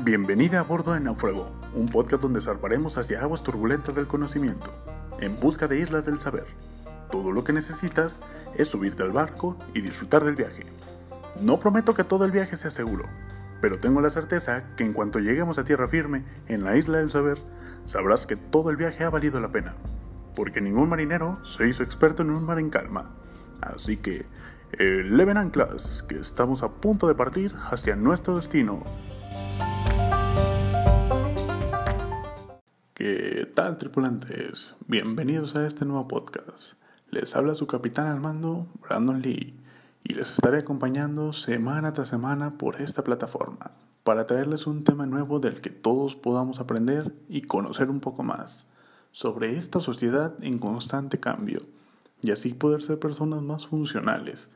Bienvenida 0.00 0.60
a 0.60 0.62
bordo 0.62 0.92
de 0.92 1.00
Náufrago, 1.00 1.50
un 1.74 1.88
podcast 1.88 2.22
donde 2.22 2.40
zarparemos 2.40 2.96
hacia 2.98 3.20
aguas 3.20 3.42
turbulentas 3.42 3.96
del 3.96 4.06
conocimiento, 4.06 4.72
en 5.18 5.40
busca 5.40 5.66
de 5.66 5.80
islas 5.80 6.06
del 6.06 6.20
saber. 6.20 6.46
Todo 7.10 7.32
lo 7.32 7.42
que 7.42 7.52
necesitas 7.52 8.20
es 8.54 8.68
subirte 8.68 9.02
al 9.02 9.10
barco 9.10 9.58
y 9.74 9.80
disfrutar 9.80 10.22
del 10.22 10.36
viaje. 10.36 10.66
No 11.40 11.58
prometo 11.58 11.94
que 11.94 12.04
todo 12.04 12.24
el 12.24 12.30
viaje 12.30 12.56
sea 12.56 12.70
seguro, 12.70 13.06
pero 13.60 13.80
tengo 13.80 14.00
la 14.00 14.10
certeza 14.10 14.76
que 14.76 14.84
en 14.84 14.92
cuanto 14.92 15.18
lleguemos 15.18 15.58
a 15.58 15.64
tierra 15.64 15.88
firme 15.88 16.24
en 16.46 16.62
la 16.62 16.76
isla 16.76 16.98
del 16.98 17.10
saber, 17.10 17.38
sabrás 17.84 18.28
que 18.28 18.36
todo 18.36 18.70
el 18.70 18.76
viaje 18.76 19.02
ha 19.02 19.10
valido 19.10 19.40
la 19.40 19.48
pena, 19.48 19.74
porque 20.36 20.60
ningún 20.60 20.88
marinero 20.88 21.44
se 21.44 21.68
hizo 21.68 21.82
experto 21.82 22.22
en 22.22 22.30
un 22.30 22.46
mar 22.46 22.60
en 22.60 22.70
calma. 22.70 23.10
Así 23.60 23.96
que, 23.96 24.26
eleven 24.78 25.38
anclas, 25.38 26.04
que 26.08 26.20
estamos 26.20 26.62
a 26.62 26.68
punto 26.68 27.08
de 27.08 27.16
partir 27.16 27.56
hacia 27.68 27.96
nuestro 27.96 28.36
destino. 28.36 28.84
¿Qué 32.98 33.48
tal 33.54 33.78
tripulantes? 33.78 34.74
Bienvenidos 34.88 35.54
a 35.54 35.64
este 35.64 35.84
nuevo 35.84 36.08
podcast. 36.08 36.72
Les 37.12 37.36
habla 37.36 37.54
su 37.54 37.68
capitán 37.68 38.08
al 38.08 38.18
mando, 38.18 38.66
Brandon 38.82 39.22
Lee, 39.22 39.54
y 40.02 40.14
les 40.14 40.32
estaré 40.32 40.58
acompañando 40.58 41.32
semana 41.32 41.92
tras 41.92 42.08
semana 42.08 42.58
por 42.58 42.82
esta 42.82 43.04
plataforma 43.04 43.70
para 44.02 44.26
traerles 44.26 44.66
un 44.66 44.82
tema 44.82 45.06
nuevo 45.06 45.38
del 45.38 45.60
que 45.60 45.70
todos 45.70 46.16
podamos 46.16 46.58
aprender 46.58 47.14
y 47.28 47.42
conocer 47.42 47.88
un 47.88 48.00
poco 48.00 48.24
más 48.24 48.66
sobre 49.12 49.56
esta 49.56 49.78
sociedad 49.78 50.34
en 50.42 50.58
constante 50.58 51.20
cambio 51.20 51.60
y 52.20 52.32
así 52.32 52.52
poder 52.52 52.82
ser 52.82 52.98
personas 52.98 53.42
más 53.42 53.68
funcionales, 53.68 54.48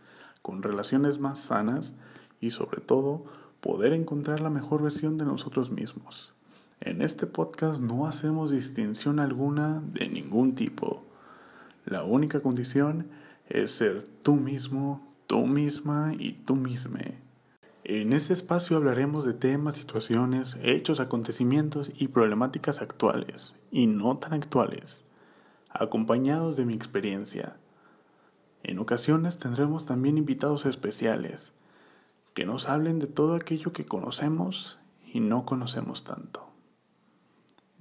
con 0.43 0.65
relaciones 0.65 1.21
más 1.21 1.39
sanas 1.39 1.95
y 2.41 2.51
sobre 2.51 2.81
todo 2.81 3.25
poder 3.61 3.93
encontrar 3.93 4.41
la 4.41 4.51
mejor 4.51 4.83
versión 4.83 5.17
de 5.17 5.27
nosotros 5.27 5.71
mismos. 5.71 6.35
En 6.85 7.01
este 7.01 7.29
podcast 7.29 7.81
no 7.81 8.09
hacemos 8.09 8.51
distinción 8.51 9.21
alguna 9.21 9.81
de 9.87 10.09
ningún 10.09 10.57
tipo. 10.57 11.05
La 11.85 12.03
única 12.03 12.41
condición 12.41 13.07
es 13.49 13.71
ser 13.71 14.03
tú 14.25 14.35
mismo, 14.35 15.15
tú 15.29 15.47
misma 15.47 16.13
y 16.19 16.33
tú 16.33 16.57
misma. 16.57 16.99
En 17.85 18.13
este 18.13 18.33
espacio 18.33 18.77
hablaremos 18.77 19.25
de 19.25 19.33
temas, 19.33 19.77
situaciones, 19.77 20.59
hechos, 20.61 20.99
acontecimientos 20.99 21.93
y 21.97 22.09
problemáticas 22.09 22.83
actuales 22.83 23.55
y 23.71 23.87
no 23.87 24.19
tan 24.19 24.33
actuales 24.33 25.05
acompañados 25.71 26.57
de 26.57 26.65
mi 26.65 26.75
experiencia. 26.75 27.59
En 28.65 28.81
ocasiones 28.81 29.39
tendremos 29.39 29.87
también 29.87 30.19
invitados 30.19 30.67
especiales 30.67 31.53
que 32.35 32.45
nos 32.45 32.69
hablen 32.69 32.99
de 32.99 33.07
todo 33.07 33.37
aquello 33.37 33.73
que 33.73 33.87
conocemos 33.87 34.81
y 35.07 35.21
no 35.21 35.47
conocemos 35.47 36.03
tanto. 36.03 36.52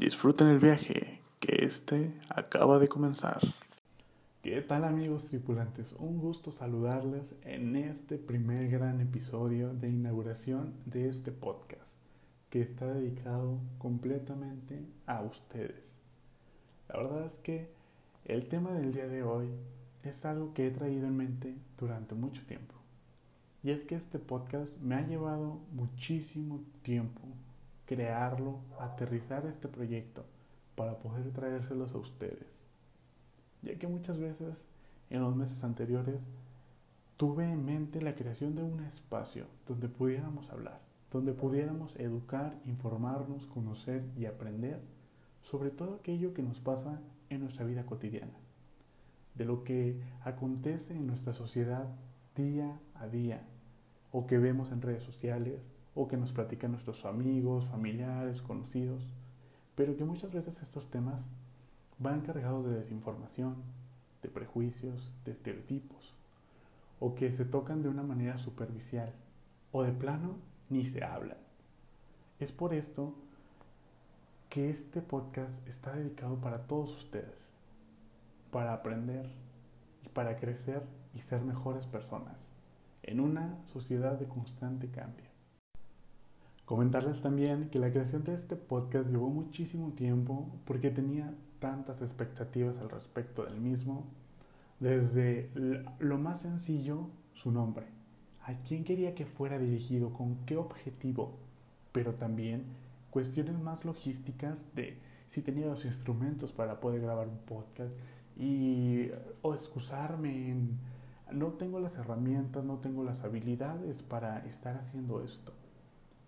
Disfruten 0.02 0.48
el 0.48 0.58
viaje, 0.58 1.22
que 1.40 1.64
este 1.64 2.12
acaba 2.28 2.80
de 2.80 2.88
comenzar. 2.88 3.40
¿Qué 4.42 4.60
tal 4.62 4.84
amigos 4.84 5.28
tripulantes? 5.28 5.94
Un 6.00 6.18
gusto 6.18 6.50
saludarles 6.50 7.36
en 7.44 7.76
este 7.76 8.18
primer 8.18 8.68
gran 8.72 9.00
episodio 9.00 9.76
de 9.76 9.90
inauguración 9.90 10.74
de 10.88 11.08
este 11.08 11.32
podcast, 11.32 11.94
que 12.50 12.64
está 12.64 12.88
dedicado 12.88 13.60
completamente 13.78 14.84
a 15.06 15.22
ustedes. 15.22 16.00
La 16.90 16.98
verdad 16.98 17.28
es 17.28 17.36
que 17.44 17.70
el 18.26 18.48
tema 18.48 18.72
del 18.72 18.94
día 18.94 19.08
de 19.08 19.22
hoy 19.22 19.50
es 20.02 20.26
algo 20.26 20.56
que 20.56 20.66
he 20.66 20.72
traído 20.72 21.06
en 21.06 21.16
mente 21.16 21.54
durante 21.78 22.16
mucho 22.16 22.42
tiempo. 22.48 22.74
Y 23.62 23.70
es 23.70 23.86
que 23.86 23.94
este 23.94 24.18
podcast 24.18 24.80
me 24.80 24.96
ha 24.96 25.06
llevado 25.06 25.60
muchísimo 25.72 26.64
tiempo 26.82 27.22
crearlo, 27.92 28.62
aterrizar 28.80 29.46
este 29.46 29.68
proyecto 29.68 30.24
para 30.78 30.98
poder 31.00 31.30
traérselos 31.34 31.94
a 31.94 31.98
ustedes. 31.98 32.48
Ya 33.64 33.78
que 33.78 33.86
muchas 33.86 34.18
veces 34.18 34.64
en 35.10 35.20
los 35.20 35.36
meses 35.36 35.62
anteriores 35.66 36.22
tuve 37.18 37.52
en 37.52 37.66
mente 37.66 38.02
la 38.02 38.16
creación 38.16 38.56
de 38.56 38.64
un 38.64 38.80
espacio 38.80 39.46
donde 39.68 39.90
pudiéramos 39.90 40.50
hablar, 40.52 40.80
donde 41.12 41.34
pudiéramos 41.34 41.94
educar, 41.98 42.58
informarnos, 42.66 43.46
conocer 43.46 44.06
y 44.18 44.26
aprender 44.26 44.80
sobre 45.42 45.70
todo 45.70 45.96
aquello 45.96 46.34
que 46.34 46.44
nos 46.44 46.62
pasa 46.62 47.02
en 47.30 47.42
nuestra 47.42 47.66
vida 47.66 47.86
cotidiana, 47.86 48.38
de 49.36 49.44
lo 49.44 49.66
que 49.66 50.00
acontece 50.24 50.94
en 50.94 51.08
nuestra 51.08 51.34
sociedad 51.34 51.90
día 52.38 52.80
a 52.96 53.08
día, 53.08 53.46
o 54.14 54.28
que 54.28 54.38
vemos 54.38 54.72
en 54.72 54.82
redes 54.82 55.04
sociales, 55.04 55.60
o 55.96 56.08
que 56.08 56.18
nos 56.18 56.32
platican 56.32 56.72
nuestros 56.72 57.06
amigos, 57.06 57.66
familiares, 57.66 58.42
conocidos, 58.42 59.04
pero 59.76 59.96
que 59.98 60.06
muchas 60.06 60.32
veces 60.32 60.62
estos 60.62 60.90
temas 60.90 61.22
van 62.00 62.22
cargados 62.22 62.66
de 62.66 62.76
desinformación, 62.76 63.56
de 64.22 64.30
prejuicios, 64.30 65.12
de 65.26 65.32
estereotipos, 65.32 66.14
o 67.00 67.16
que 67.16 67.32
se 67.32 67.46
tocan 67.46 67.82
de 67.82 67.90
una 67.90 68.04
manera 68.04 68.38
superficial, 68.38 69.12
o 69.72 69.84
de 69.84 69.92
plano 69.92 70.36
ni 70.70 70.86
se 70.86 71.04
hablan. 71.04 71.38
Es 72.40 72.52
por 72.52 72.74
esto 72.74 73.14
que 74.50 74.70
este 74.70 75.02
podcast 75.02 75.66
está 75.68 75.94
dedicado 75.96 76.38
para 76.38 76.68
todos 76.68 76.96
ustedes, 76.98 77.54
para 78.52 78.74
aprender 78.74 79.26
y 80.04 80.10
para 80.10 80.38
crecer 80.38 80.84
y 81.16 81.20
ser 81.20 81.42
mejores 81.42 81.88
personas 81.88 82.52
en 83.04 83.20
una 83.20 83.58
sociedad 83.66 84.20
de 84.20 84.28
constante 84.28 84.90
cambio. 84.90 85.31
Comentarles 86.72 87.22
también 87.22 87.68
que 87.70 87.80
la 87.80 87.92
creación 87.92 88.24
de 88.24 88.34
este 88.34 88.56
podcast 88.56 89.10
llevó 89.10 89.30
muchísimo 89.30 89.92
tiempo 89.92 90.50
porque 90.64 90.90
tenía 90.90 91.34
tantas 91.60 92.02
expectativas 92.02 92.78
al 92.78 92.90
respecto 92.90 93.44
del 93.44 93.60
mismo, 93.60 94.06
desde 94.80 95.50
lo 96.00 96.18
más 96.18 96.44
sencillo, 96.44 97.10
su 97.34 97.52
nombre, 97.52 97.88
a 98.46 98.54
quién 98.64 98.86
quería 98.86 99.16
que 99.16 99.26
fuera 99.26 99.60
dirigido, 99.60 100.14
con 100.14 100.46
qué 100.46 100.56
objetivo, 100.56 101.40
pero 101.92 102.16
también 102.16 102.64
cuestiones 103.10 103.60
más 103.60 103.84
logísticas 103.84 104.64
de 104.74 104.98
si 105.28 105.42
tenía 105.42 105.66
los 105.66 105.84
instrumentos 105.84 106.54
para 106.54 106.80
poder 106.80 107.02
grabar 107.02 107.28
un 107.28 107.40
podcast 107.40 107.92
y 108.38 109.10
o 109.42 109.54
excusarme 109.56 110.52
en 110.52 110.80
no 111.34 111.48
tengo 111.48 111.82
las 111.82 111.98
herramientas, 111.98 112.64
no 112.64 112.78
tengo 112.78 113.04
las 113.04 113.26
habilidades 113.26 114.04
para 114.04 114.46
estar 114.46 114.78
haciendo 114.78 115.22
esto. 115.22 115.52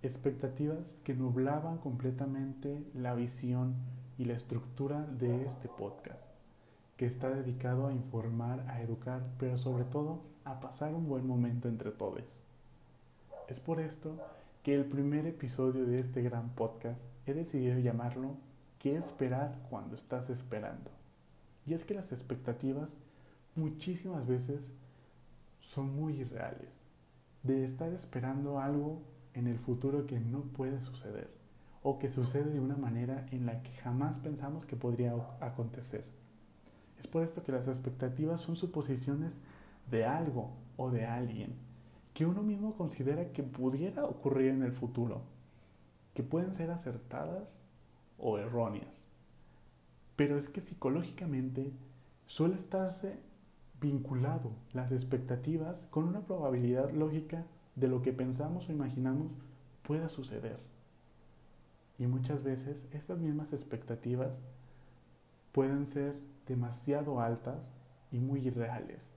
Expectativas 0.03 0.99
que 1.05 1.13
nublaban 1.13 1.77
completamente 1.77 2.83
la 2.93 3.13
visión 3.15 3.75
y 4.17 4.25
la 4.25 4.33
estructura 4.33 5.05
de 5.05 5.45
este 5.45 5.69
podcast, 5.69 6.25
que 6.97 7.05
está 7.05 7.29
dedicado 7.29 7.87
a 7.87 7.93
informar, 7.93 8.65
a 8.67 8.81
educar, 8.81 9.23
pero 9.39 9.57
sobre 9.57 9.85
todo 9.85 10.19
a 10.43 10.59
pasar 10.59 10.93
un 10.93 11.07
buen 11.07 11.25
momento 11.25 11.69
entre 11.69 11.91
todos. 11.91 12.25
Es 13.47 13.61
por 13.61 13.79
esto 13.79 14.17
que 14.61 14.75
el 14.75 14.83
primer 14.83 15.25
episodio 15.25 15.85
de 15.85 16.01
este 16.01 16.21
gran 16.21 16.49
podcast 16.49 16.99
he 17.25 17.33
decidido 17.33 17.79
llamarlo 17.79 18.35
¿Qué 18.79 18.97
esperar 18.97 19.57
cuando 19.69 19.95
estás 19.95 20.29
esperando? 20.29 20.91
Y 21.65 21.75
es 21.75 21.85
que 21.85 21.93
las 21.93 22.11
expectativas 22.11 22.97
muchísimas 23.55 24.27
veces 24.27 24.69
son 25.61 25.95
muy 25.95 26.19
irreales, 26.19 26.77
de 27.43 27.63
estar 27.63 27.93
esperando 27.93 28.59
algo 28.59 29.12
en 29.33 29.47
el 29.47 29.57
futuro 29.57 30.05
que 30.05 30.19
no 30.19 30.41
puede 30.41 30.81
suceder 30.81 31.29
o 31.81 31.99
que 31.99 32.09
sucede 32.09 32.49
de 32.51 32.59
una 32.59 32.77
manera 32.77 33.25
en 33.31 33.45
la 33.45 33.61
que 33.61 33.71
jamás 33.71 34.19
pensamos 34.19 34.65
que 34.65 34.75
podría 34.75 35.13
acontecer. 35.41 36.05
Es 36.99 37.07
por 37.07 37.23
esto 37.23 37.43
que 37.43 37.51
las 37.51 37.67
expectativas 37.67 38.41
son 38.41 38.55
suposiciones 38.55 39.41
de 39.91 40.05
algo 40.05 40.51
o 40.77 40.89
de 40.89 41.05
alguien 41.05 41.55
que 42.13 42.25
uno 42.25 42.43
mismo 42.43 42.75
considera 42.75 43.31
que 43.31 43.43
pudiera 43.43 44.05
ocurrir 44.05 44.51
en 44.51 44.63
el 44.63 44.71
futuro, 44.71 45.23
que 46.13 46.23
pueden 46.23 46.53
ser 46.53 46.69
acertadas 46.69 47.59
o 48.17 48.37
erróneas. 48.37 49.09
Pero 50.15 50.37
es 50.37 50.47
que 50.47 50.61
psicológicamente 50.61 51.73
suele 52.27 52.55
estarse 52.55 53.17
vinculado 53.81 54.51
las 54.71 54.91
expectativas 54.91 55.87
con 55.87 56.05
una 56.07 56.21
probabilidad 56.21 56.91
lógica 56.91 57.45
de 57.75 57.87
lo 57.87 58.01
que 58.01 58.13
pensamos 58.13 58.69
o 58.69 58.71
imaginamos 58.71 59.31
pueda 59.81 60.09
suceder. 60.09 60.59
Y 61.99 62.07
muchas 62.07 62.43
veces 62.43 62.87
estas 62.93 63.19
mismas 63.19 63.53
expectativas 63.53 64.41
pueden 65.51 65.87
ser 65.87 66.15
demasiado 66.47 67.21
altas 67.21 67.61
y 68.11 68.19
muy 68.19 68.47
irreales 68.47 69.13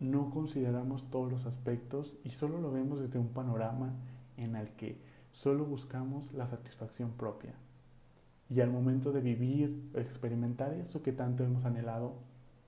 no 0.00 0.30
consideramos 0.30 1.10
todos 1.10 1.30
los 1.30 1.46
aspectos 1.46 2.16
y 2.22 2.30
solo 2.30 2.60
lo 2.60 2.70
vemos 2.70 3.00
desde 3.00 3.18
un 3.18 3.28
panorama 3.28 3.94
en 4.36 4.56
el 4.56 4.68
que 4.70 5.00
solo 5.32 5.64
buscamos 5.64 6.32
la 6.32 6.46
satisfacción 6.46 7.12
propia. 7.12 7.54
Y 8.50 8.60
al 8.60 8.70
momento 8.70 9.10
de 9.10 9.20
vivir, 9.20 9.90
experimentar 9.94 10.72
eso 10.74 11.02
que 11.02 11.12
tanto 11.12 11.44
hemos 11.44 11.64
anhelado, 11.64 12.14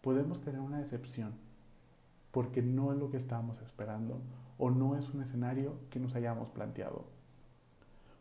podemos 0.01 0.41
tener 0.41 0.61
una 0.61 0.79
decepción, 0.79 1.33
porque 2.33 2.63
no 2.63 2.93
es 2.93 2.99
lo 2.99 3.11
que 3.11 3.19
estábamos 3.19 3.61
esperando 3.61 4.21
o 4.59 4.71
no 4.71 4.97
es 4.97 5.09
un 5.11 5.23
escenario 5.23 5.79
que 5.91 6.01
nos 6.01 6.15
hayamos 6.15 6.51
planteado. 6.51 7.05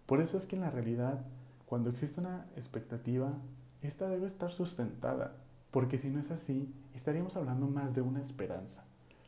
Por 0.05 0.21
eso 0.21 0.37
es 0.37 0.45
que 0.45 0.55
en 0.55 0.61
la 0.61 0.69
realidad, 0.69 1.25
cuando 1.65 1.89
existe 1.89 2.21
una 2.21 2.45
expectativa, 2.55 3.33
esta 3.81 4.07
debe 4.07 4.27
estar 4.27 4.51
sustentada, 4.51 5.35
porque 5.71 5.97
si 5.97 6.09
no 6.09 6.19
es 6.19 6.31
así, 6.31 6.73
estaríamos 6.93 7.35
hablando 7.35 7.67
más 7.67 7.93
de 7.93 8.01
una 8.01 8.21
esperanza, 8.21 8.85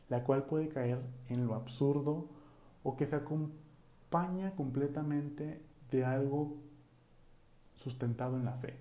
la 0.08 0.24
cual 0.24 0.44
puede 0.44 0.68
caer 0.68 1.00
en 1.28 1.46
lo 1.46 1.54
absurdo 1.54 2.28
o 2.82 2.96
que 2.96 3.06
se 3.06 3.16
acompaña 3.16 4.54
completamente 4.56 5.60
de 5.90 6.04
algo 6.04 6.56
sustentado 7.76 8.36
en 8.36 8.44
la 8.44 8.54
fe. 8.54 8.76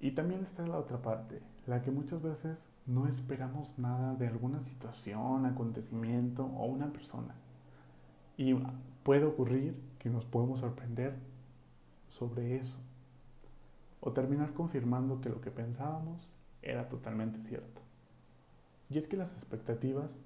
Y 0.00 0.10
también 0.12 0.42
está 0.42 0.66
la 0.66 0.78
otra 0.78 1.00
parte, 1.00 1.40
la 1.66 1.82
que 1.82 1.90
muchas 1.90 2.22
veces 2.22 2.68
no 2.86 3.08
esperamos 3.08 3.76
nada 3.78 4.14
de 4.14 4.28
alguna 4.28 4.62
situación, 4.62 5.46
acontecimiento 5.46 6.44
o 6.44 6.66
una 6.66 6.92
persona. 6.92 7.34
Y 8.36 8.54
puede 9.02 9.24
ocurrir 9.24 9.74
que 9.98 10.10
nos 10.10 10.24
podemos 10.24 10.60
sorprender 10.60 11.14
sobre 12.08 12.56
eso. 12.56 12.78
O 14.00 14.12
terminar 14.12 14.52
confirmando 14.52 15.20
que 15.20 15.28
lo 15.28 15.40
que 15.40 15.50
pensábamos 15.50 16.28
era 16.62 16.88
totalmente 16.88 17.40
cierto. 17.48 17.80
Y 18.88 18.98
es 18.98 19.08
que 19.08 19.16
las 19.16 19.32
expectativas 19.32 20.16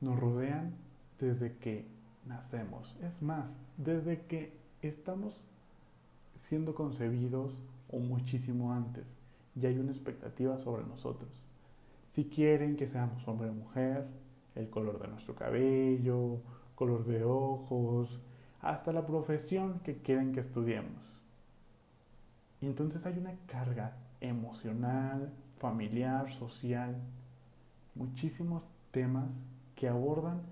nos 0.00 0.18
rodean 0.18 0.74
desde 1.20 1.56
que 1.58 1.86
nacemos. 2.26 2.96
Es 3.02 3.22
más, 3.22 3.52
desde 3.76 4.22
que 4.22 4.52
estamos 4.82 5.44
siendo 6.40 6.74
concebidos 6.74 7.62
o 7.90 7.98
muchísimo 7.98 8.72
antes. 8.72 9.19
Ya 9.54 9.68
hay 9.68 9.78
una 9.78 9.92
expectativa 9.92 10.58
sobre 10.58 10.84
nosotros. 10.84 11.46
Si 12.08 12.24
quieren 12.24 12.76
que 12.76 12.86
seamos 12.86 13.26
hombre 13.28 13.50
o 13.50 13.52
mujer, 13.52 14.06
el 14.54 14.68
color 14.68 15.00
de 15.00 15.08
nuestro 15.08 15.34
cabello, 15.34 16.40
color 16.74 17.04
de 17.04 17.24
ojos, 17.24 18.20
hasta 18.60 18.92
la 18.92 19.06
profesión 19.06 19.80
que 19.80 19.98
quieren 20.02 20.32
que 20.32 20.40
estudiemos. 20.40 21.02
Y 22.60 22.66
entonces 22.66 23.06
hay 23.06 23.18
una 23.18 23.34
carga 23.46 23.96
emocional, 24.20 25.32
familiar, 25.58 26.30
social, 26.30 26.96
muchísimos 27.94 28.64
temas 28.90 29.30
que 29.74 29.88
abordan 29.88 30.42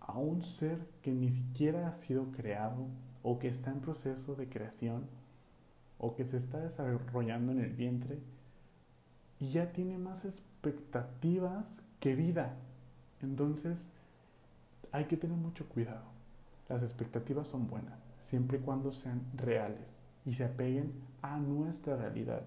a 0.00 0.18
un 0.18 0.42
ser 0.42 0.78
que 1.02 1.12
ni 1.12 1.30
siquiera 1.30 1.88
ha 1.88 1.94
sido 1.94 2.30
creado 2.32 2.86
o 3.22 3.38
que 3.38 3.48
está 3.48 3.70
en 3.70 3.80
proceso 3.80 4.34
de 4.34 4.48
creación 4.48 5.06
o 5.98 6.14
que 6.14 6.26
se 6.26 6.36
está 6.36 6.60
desarrollando 6.60 7.52
en 7.52 7.60
el 7.60 7.72
vientre 7.72 8.18
y 9.40 9.50
ya 9.50 9.72
tiene 9.72 9.98
más 9.98 10.24
expectativas 10.24 11.64
que 12.00 12.14
vida. 12.14 12.54
Entonces 13.20 13.88
hay 14.92 15.06
que 15.06 15.16
tener 15.16 15.36
mucho 15.36 15.68
cuidado. 15.68 16.04
Las 16.68 16.82
expectativas 16.82 17.48
son 17.48 17.66
buenas, 17.66 18.04
siempre 18.20 18.58
y 18.58 18.60
cuando 18.60 18.92
sean 18.92 19.22
reales 19.34 19.98
y 20.24 20.34
se 20.34 20.44
apeguen 20.44 20.92
a 21.22 21.38
nuestra 21.38 21.96
realidad. 21.96 22.42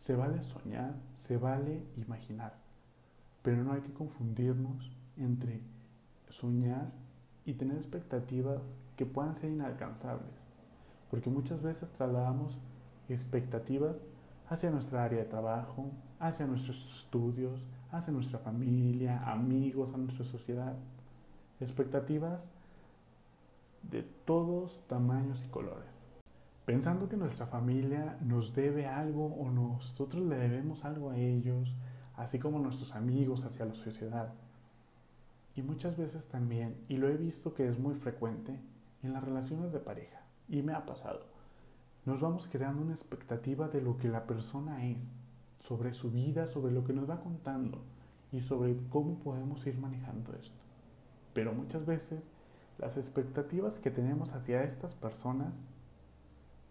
Se 0.00 0.16
vale 0.16 0.42
soñar, 0.42 0.94
se 1.18 1.36
vale 1.36 1.82
imaginar, 1.96 2.54
pero 3.42 3.62
no 3.62 3.72
hay 3.72 3.80
que 3.82 3.92
confundirnos 3.92 4.90
entre 5.16 5.60
soñar 6.28 6.90
y 7.44 7.54
tener 7.54 7.76
expectativas 7.76 8.60
que 8.96 9.06
puedan 9.06 9.36
ser 9.36 9.50
inalcanzables, 9.50 10.34
porque 11.10 11.30
muchas 11.30 11.62
veces 11.62 11.88
trasladamos 11.92 12.58
expectativas 13.08 13.96
hacia 14.52 14.70
nuestra 14.70 15.04
área 15.04 15.20
de 15.20 15.24
trabajo, 15.24 15.90
hacia 16.20 16.46
nuestros 16.46 16.78
estudios, 16.98 17.64
hacia 17.90 18.12
nuestra 18.12 18.38
familia, 18.38 19.22
amigos, 19.24 19.94
a 19.94 19.96
nuestra 19.96 20.26
sociedad. 20.26 20.74
Expectativas 21.58 22.52
de 23.82 24.02
todos 24.02 24.84
tamaños 24.88 25.42
y 25.42 25.48
colores. 25.48 26.02
Pensando 26.66 27.08
que 27.08 27.16
nuestra 27.16 27.46
familia 27.46 28.18
nos 28.20 28.54
debe 28.54 28.86
algo 28.86 29.26
o 29.26 29.50
nosotros 29.50 30.22
le 30.26 30.36
debemos 30.36 30.84
algo 30.84 31.10
a 31.10 31.16
ellos, 31.16 31.74
así 32.16 32.38
como 32.38 32.58
nuestros 32.58 32.94
amigos 32.94 33.44
hacia 33.44 33.64
la 33.64 33.74
sociedad. 33.74 34.34
Y 35.56 35.62
muchas 35.62 35.96
veces 35.96 36.28
también, 36.28 36.76
y 36.88 36.98
lo 36.98 37.08
he 37.08 37.16
visto 37.16 37.54
que 37.54 37.66
es 37.68 37.78
muy 37.78 37.94
frecuente, 37.94 38.60
en 39.02 39.14
las 39.14 39.24
relaciones 39.24 39.72
de 39.72 39.80
pareja, 39.80 40.20
y 40.46 40.60
me 40.60 40.74
ha 40.74 40.84
pasado, 40.84 41.31
nos 42.04 42.20
vamos 42.20 42.48
creando 42.50 42.82
una 42.82 42.94
expectativa 42.94 43.68
de 43.68 43.80
lo 43.80 43.96
que 43.96 44.08
la 44.08 44.26
persona 44.26 44.86
es, 44.86 45.14
sobre 45.60 45.94
su 45.94 46.10
vida, 46.10 46.48
sobre 46.48 46.72
lo 46.72 46.84
que 46.84 46.92
nos 46.92 47.08
va 47.08 47.20
contando 47.20 47.78
y 48.32 48.40
sobre 48.40 48.76
cómo 48.88 49.18
podemos 49.20 49.64
ir 49.66 49.78
manejando 49.78 50.34
esto. 50.34 50.60
Pero 51.32 51.52
muchas 51.52 51.86
veces 51.86 52.32
las 52.78 52.96
expectativas 52.96 53.78
que 53.78 53.90
tenemos 53.90 54.32
hacia 54.32 54.64
estas 54.64 54.94
personas 54.94 55.68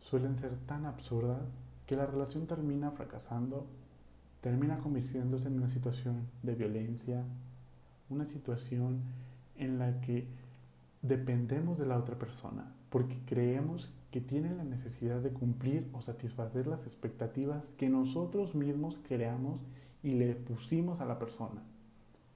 suelen 0.02 0.38
ser 0.38 0.58
tan 0.66 0.86
absurdas 0.86 1.42
que 1.86 1.96
la 1.96 2.06
relación 2.06 2.48
termina 2.48 2.92
fracasando, 2.92 3.68
termina 4.42 4.80
convirtiéndose 4.80 5.48
en 5.48 5.58
una 5.58 5.70
situación 5.70 6.28
de 6.44 6.56
violencia, 6.56 7.24
una 8.10 8.26
situación 8.26 9.04
en 9.56 9.80
la 9.80 10.02
que 10.02 10.28
dependemos 11.02 11.78
de 11.78 11.86
la 11.86 11.98
otra 11.98 12.18
persona, 12.18 12.74
porque 12.90 13.20
creemos 13.26 13.94
que 14.12 14.22
tiene 14.22 14.54
la 14.54 14.64
necesidad 14.64 15.22
de 15.22 15.32
cumplir 15.32 15.90
o 15.94 16.02
satisfacer 16.02 16.68
las 16.68 16.86
expectativas 16.86 17.72
que 17.78 17.90
nosotros 17.90 18.56
mismos 18.56 19.00
creamos 19.08 19.62
y 20.04 20.12
le 20.12 20.36
pusimos 20.36 21.00
a 21.00 21.06
la 21.06 21.18
persona. 21.18 21.64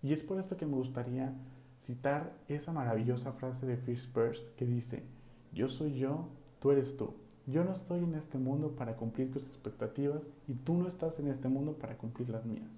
Y 0.01 0.13
es 0.13 0.23
por 0.23 0.39
esto 0.39 0.55
que 0.55 0.65
me 0.65 0.75
gustaría 0.75 1.33
citar 1.81 2.33
esa 2.47 2.71
maravillosa 2.71 3.33
frase 3.33 3.65
de 3.65 3.77
Fritz 3.77 4.07
Perls 4.07 4.41
que 4.57 4.65
dice, 4.65 5.03
yo 5.53 5.67
soy 5.67 5.95
yo, 5.95 6.29
tú 6.59 6.71
eres 6.71 6.97
tú. 6.97 7.13
Yo 7.47 7.63
no 7.63 7.73
estoy 7.73 8.03
en 8.03 8.15
este 8.15 8.39
mundo 8.39 8.71
para 8.75 8.95
cumplir 8.95 9.31
tus 9.31 9.43
expectativas 9.43 10.23
y 10.47 10.53
tú 10.53 10.73
no 10.75 10.87
estás 10.87 11.19
en 11.19 11.27
este 11.27 11.47
mundo 11.47 11.73
para 11.73 11.97
cumplir 11.97 12.29
las 12.29 12.45
mías. 12.45 12.71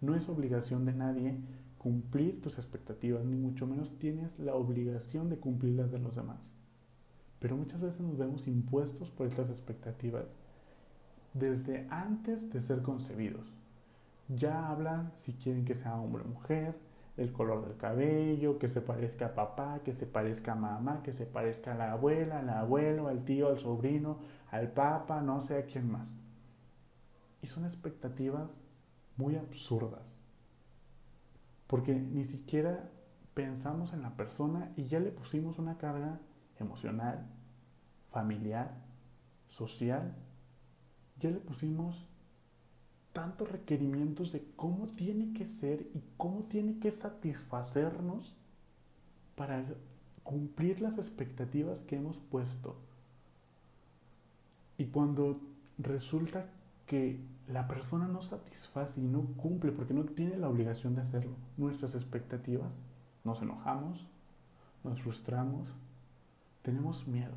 No 0.00 0.14
es 0.14 0.28
obligación 0.28 0.84
de 0.84 0.92
nadie 0.92 1.34
cumplir 1.78 2.40
tus 2.40 2.58
expectativas, 2.58 3.24
ni 3.24 3.36
mucho 3.36 3.66
menos 3.66 3.98
tienes 3.98 4.38
la 4.38 4.54
obligación 4.54 5.28
de 5.30 5.38
cumplir 5.38 5.74
las 5.74 5.90
de 5.90 5.98
los 5.98 6.14
demás. 6.14 6.57
Pero 7.40 7.56
muchas 7.56 7.80
veces 7.80 8.00
nos 8.00 8.18
vemos 8.18 8.46
impuestos 8.48 9.10
por 9.10 9.26
estas 9.26 9.50
expectativas 9.50 10.26
desde 11.34 11.86
antes 11.90 12.50
de 12.50 12.60
ser 12.60 12.82
concebidos. 12.82 13.52
Ya 14.28 14.68
hablan 14.68 15.12
si 15.16 15.34
quieren 15.34 15.64
que 15.64 15.74
sea 15.74 15.96
hombre 15.96 16.22
o 16.24 16.28
mujer, 16.28 16.74
el 17.16 17.32
color 17.32 17.66
del 17.66 17.76
cabello, 17.76 18.58
que 18.58 18.68
se 18.68 18.80
parezca 18.80 19.26
a 19.26 19.34
papá, 19.34 19.80
que 19.84 19.92
se 19.92 20.06
parezca 20.06 20.52
a 20.52 20.56
mamá, 20.56 21.02
que 21.02 21.12
se 21.12 21.26
parezca 21.26 21.72
a 21.72 21.76
la 21.76 21.92
abuela, 21.92 22.38
al 22.40 22.48
abuelo, 22.48 23.08
al 23.08 23.24
tío, 23.24 23.48
al 23.48 23.58
sobrino, 23.58 24.18
al 24.50 24.70
papa, 24.70 25.20
no 25.20 25.40
sé 25.40 25.58
a 25.58 25.66
quién 25.66 25.90
más. 25.90 26.08
Y 27.42 27.48
son 27.48 27.64
expectativas 27.64 28.60
muy 29.16 29.36
absurdas. 29.36 30.22
Porque 31.66 31.94
ni 31.94 32.24
siquiera 32.24 32.88
pensamos 33.34 33.92
en 33.92 34.02
la 34.02 34.16
persona 34.16 34.72
y 34.76 34.86
ya 34.86 35.00
le 35.00 35.10
pusimos 35.10 35.58
una 35.58 35.76
carga 35.76 36.20
emocional, 36.60 37.26
familiar, 38.10 38.74
social, 39.46 40.14
ya 41.20 41.30
le 41.30 41.38
pusimos 41.38 42.06
tantos 43.12 43.50
requerimientos 43.50 44.32
de 44.32 44.44
cómo 44.56 44.86
tiene 44.86 45.32
que 45.32 45.46
ser 45.46 45.80
y 45.94 46.02
cómo 46.16 46.44
tiene 46.44 46.78
que 46.78 46.92
satisfacernos 46.92 48.36
para 49.34 49.64
cumplir 50.22 50.80
las 50.80 50.98
expectativas 50.98 51.80
que 51.80 51.96
hemos 51.96 52.18
puesto. 52.18 52.76
Y 54.76 54.86
cuando 54.86 55.40
resulta 55.78 56.46
que 56.86 57.20
la 57.48 57.66
persona 57.66 58.06
no 58.06 58.22
satisface 58.22 59.00
y 59.00 59.04
no 59.04 59.22
cumple 59.36 59.72
porque 59.72 59.94
no 59.94 60.04
tiene 60.04 60.36
la 60.36 60.48
obligación 60.48 60.94
de 60.94 61.02
hacerlo, 61.02 61.32
nuestras 61.56 61.94
expectativas, 61.94 62.70
nos 63.24 63.42
enojamos, 63.42 64.06
nos 64.84 65.00
frustramos, 65.02 65.68
tenemos 66.68 67.08
miedo, 67.08 67.32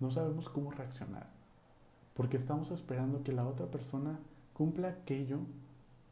no 0.00 0.10
sabemos 0.10 0.50
cómo 0.50 0.70
reaccionar, 0.70 1.28
porque 2.12 2.36
estamos 2.36 2.70
esperando 2.70 3.22
que 3.22 3.32
la 3.32 3.46
otra 3.46 3.68
persona 3.68 4.18
cumpla 4.52 4.88
aquello 4.88 5.38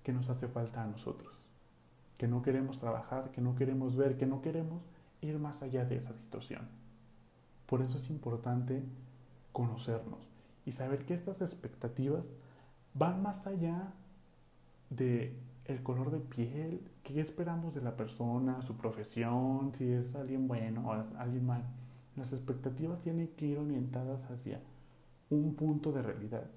que 0.02 0.14
nos 0.14 0.30
hace 0.30 0.48
falta 0.48 0.82
a 0.82 0.86
nosotros, 0.86 1.30
que 2.16 2.28
no 2.28 2.40
queremos 2.40 2.78
trabajar, 2.78 3.32
que 3.32 3.42
no 3.42 3.54
queremos 3.54 3.96
ver, 3.96 4.16
que 4.16 4.24
no 4.24 4.40
queremos 4.40 4.82
ir 5.20 5.38
más 5.38 5.62
allá 5.62 5.84
de 5.84 5.96
esa 5.96 6.14
situación. 6.14 6.66
Por 7.66 7.82
eso 7.82 7.98
es 7.98 8.08
importante 8.08 8.82
conocernos 9.52 10.26
y 10.64 10.72
saber 10.72 11.04
que 11.04 11.12
estas 11.12 11.42
expectativas 11.42 12.32
van 12.94 13.22
más 13.22 13.46
allá 13.46 13.92
de 14.88 15.38
el 15.66 15.82
color 15.82 16.10
de 16.10 16.20
piel, 16.20 16.80
qué 17.02 17.20
esperamos 17.20 17.74
de 17.74 17.82
la 17.82 17.94
persona, 17.94 18.62
su 18.62 18.78
profesión, 18.78 19.74
si 19.76 19.92
es 19.92 20.14
alguien 20.14 20.48
bueno 20.48 20.88
o 20.88 20.92
alguien 21.18 21.44
mal. 21.44 21.62
Las 22.16 22.32
expectativas 22.32 23.00
tienen 23.00 23.28
que 23.28 23.46
ir 23.46 23.58
orientadas 23.58 24.30
hacia 24.30 24.60
un 25.30 25.54
punto 25.54 25.92
de 25.92 26.02
realidad. 26.02 26.50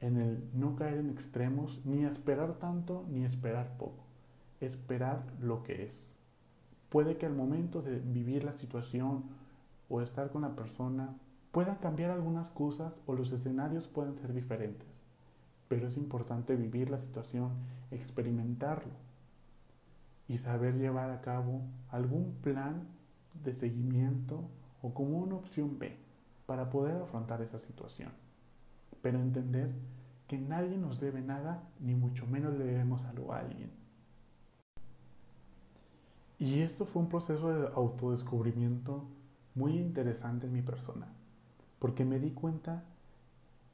En 0.00 0.16
el 0.16 0.48
no 0.54 0.74
caer 0.76 0.98
en 0.98 1.10
extremos, 1.10 1.80
ni 1.84 2.04
esperar 2.04 2.54
tanto, 2.54 3.06
ni 3.08 3.24
esperar 3.24 3.76
poco. 3.76 4.04
Esperar 4.60 5.24
lo 5.40 5.62
que 5.62 5.84
es. 5.84 6.06
puede 6.88 7.18
que 7.18 7.26
al 7.26 7.34
momento 7.36 7.82
de 7.82 8.00
vivir 8.00 8.42
la 8.42 8.52
situación 8.52 9.22
o 9.88 10.00
estar 10.00 10.30
con 10.32 10.42
la 10.42 10.56
persona 10.56 11.14
puedan 11.52 11.76
cambiar 11.76 12.10
algunas 12.10 12.50
cosas 12.50 12.92
o 13.06 13.14
los 13.14 13.30
escenarios 13.30 13.86
pueden 13.86 14.16
ser 14.16 14.32
diferentes. 14.32 14.88
Pero 15.68 15.86
es 15.86 15.96
importante 15.96 16.56
vivir 16.56 16.90
la 16.90 16.98
situación, 16.98 17.52
experimentarlo 17.92 18.92
y 20.26 20.38
saber 20.38 20.76
llevar 20.76 21.10
a 21.10 21.20
cabo 21.20 21.62
algún 21.90 22.34
plan 22.42 22.88
de 23.44 23.54
seguimiento 23.54 24.48
o 24.82 24.92
como 24.94 25.18
una 25.18 25.36
opción 25.36 25.78
B 25.78 25.96
para 26.46 26.70
poder 26.70 26.96
afrontar 26.96 27.42
esa 27.42 27.58
situación. 27.58 28.10
Pero 29.02 29.20
entender 29.20 29.70
que 30.26 30.38
nadie 30.38 30.76
nos 30.76 31.00
debe 31.00 31.20
nada, 31.22 31.62
ni 31.80 31.94
mucho 31.94 32.26
menos 32.26 32.54
le 32.54 32.64
debemos 32.64 33.04
algo 33.04 33.32
a 33.32 33.40
alguien. 33.40 33.70
Y 36.38 36.60
esto 36.60 36.86
fue 36.86 37.02
un 37.02 37.08
proceso 37.08 37.52
de 37.52 37.68
autodescubrimiento 37.74 39.04
muy 39.54 39.76
interesante 39.76 40.46
en 40.46 40.52
mi 40.52 40.62
persona, 40.62 41.08
porque 41.78 42.04
me 42.04 42.18
di 42.18 42.30
cuenta 42.30 42.84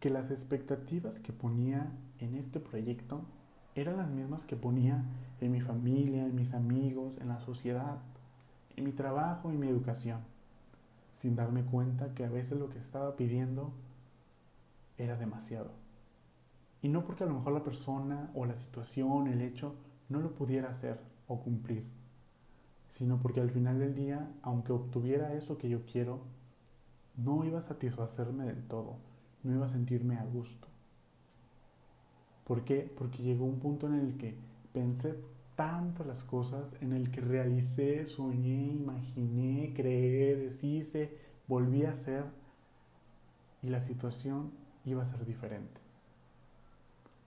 que 0.00 0.10
las 0.10 0.30
expectativas 0.30 1.18
que 1.18 1.32
ponía 1.32 1.92
en 2.18 2.34
este 2.34 2.58
proyecto 2.58 3.22
eran 3.75 3.98
las 3.98 4.10
mismas 4.10 4.44
que 4.44 4.56
ponía 4.56 5.04
en 5.40 5.52
mi 5.52 5.60
familia, 5.60 6.26
en 6.26 6.34
mis 6.34 6.54
amigos, 6.54 7.18
en 7.20 7.28
la 7.28 7.40
sociedad, 7.40 7.98
en 8.76 8.85
mi 8.85 8.92
trabajo 8.92 9.52
y 9.52 9.56
mi 9.56 9.68
educación, 9.68 10.21
sin 11.21 11.35
darme 11.35 11.64
cuenta 11.64 12.14
que 12.14 12.25
a 12.25 12.30
veces 12.30 12.59
lo 12.59 12.68
que 12.68 12.78
estaba 12.78 13.16
pidiendo 13.16 13.73
era 14.99 15.16
demasiado. 15.16 15.71
Y 16.83 16.88
no 16.88 17.04
porque 17.04 17.25
a 17.25 17.26
lo 17.26 17.35
mejor 17.35 17.52
la 17.52 17.64
persona 17.64 18.30
o 18.35 18.45
la 18.45 18.56
situación, 18.56 19.26
el 19.26 19.40
hecho, 19.40 19.75
no 20.09 20.21
lo 20.21 20.35
pudiera 20.35 20.71
hacer 20.71 21.00
o 21.26 21.40
cumplir, 21.40 21.85
sino 22.90 23.18
porque 23.18 23.40
al 23.40 23.50
final 23.50 23.78
del 23.78 23.95
día, 23.95 24.30
aunque 24.42 24.73
obtuviera 24.73 25.35
eso 25.35 25.59
que 25.59 25.68
yo 25.68 25.85
quiero, 25.85 26.21
no 27.16 27.45
iba 27.45 27.59
a 27.59 27.62
satisfacerme 27.62 28.45
del 28.45 28.62
todo, 28.68 28.97
no 29.42 29.54
iba 29.54 29.66
a 29.66 29.71
sentirme 29.71 30.16
a 30.16 30.25
gusto. 30.25 30.68
¿Por 32.45 32.62
qué? 32.64 32.92
Porque 32.97 33.23
llegó 33.23 33.45
un 33.45 33.59
punto 33.59 33.88
en 33.88 33.95
el 33.95 34.16
que 34.18 34.37
pensé 34.73 35.18
tanto 35.56 36.04
las 36.04 36.22
cosas, 36.22 36.66
en 36.80 36.92
el 36.92 37.10
que 37.10 37.20
realicé, 37.20 38.06
soñé, 38.06 38.75
imaginé, 38.75 39.72
creé, 39.75 40.36
deshice, 40.36 41.16
volví 41.48 41.84
a 41.84 41.90
hacer, 41.90 42.25
y 43.62 43.68
la 43.68 43.82
situación 43.82 44.52
iba 44.84 45.02
a 45.02 45.06
ser 45.06 45.25
diferente. 45.25 45.80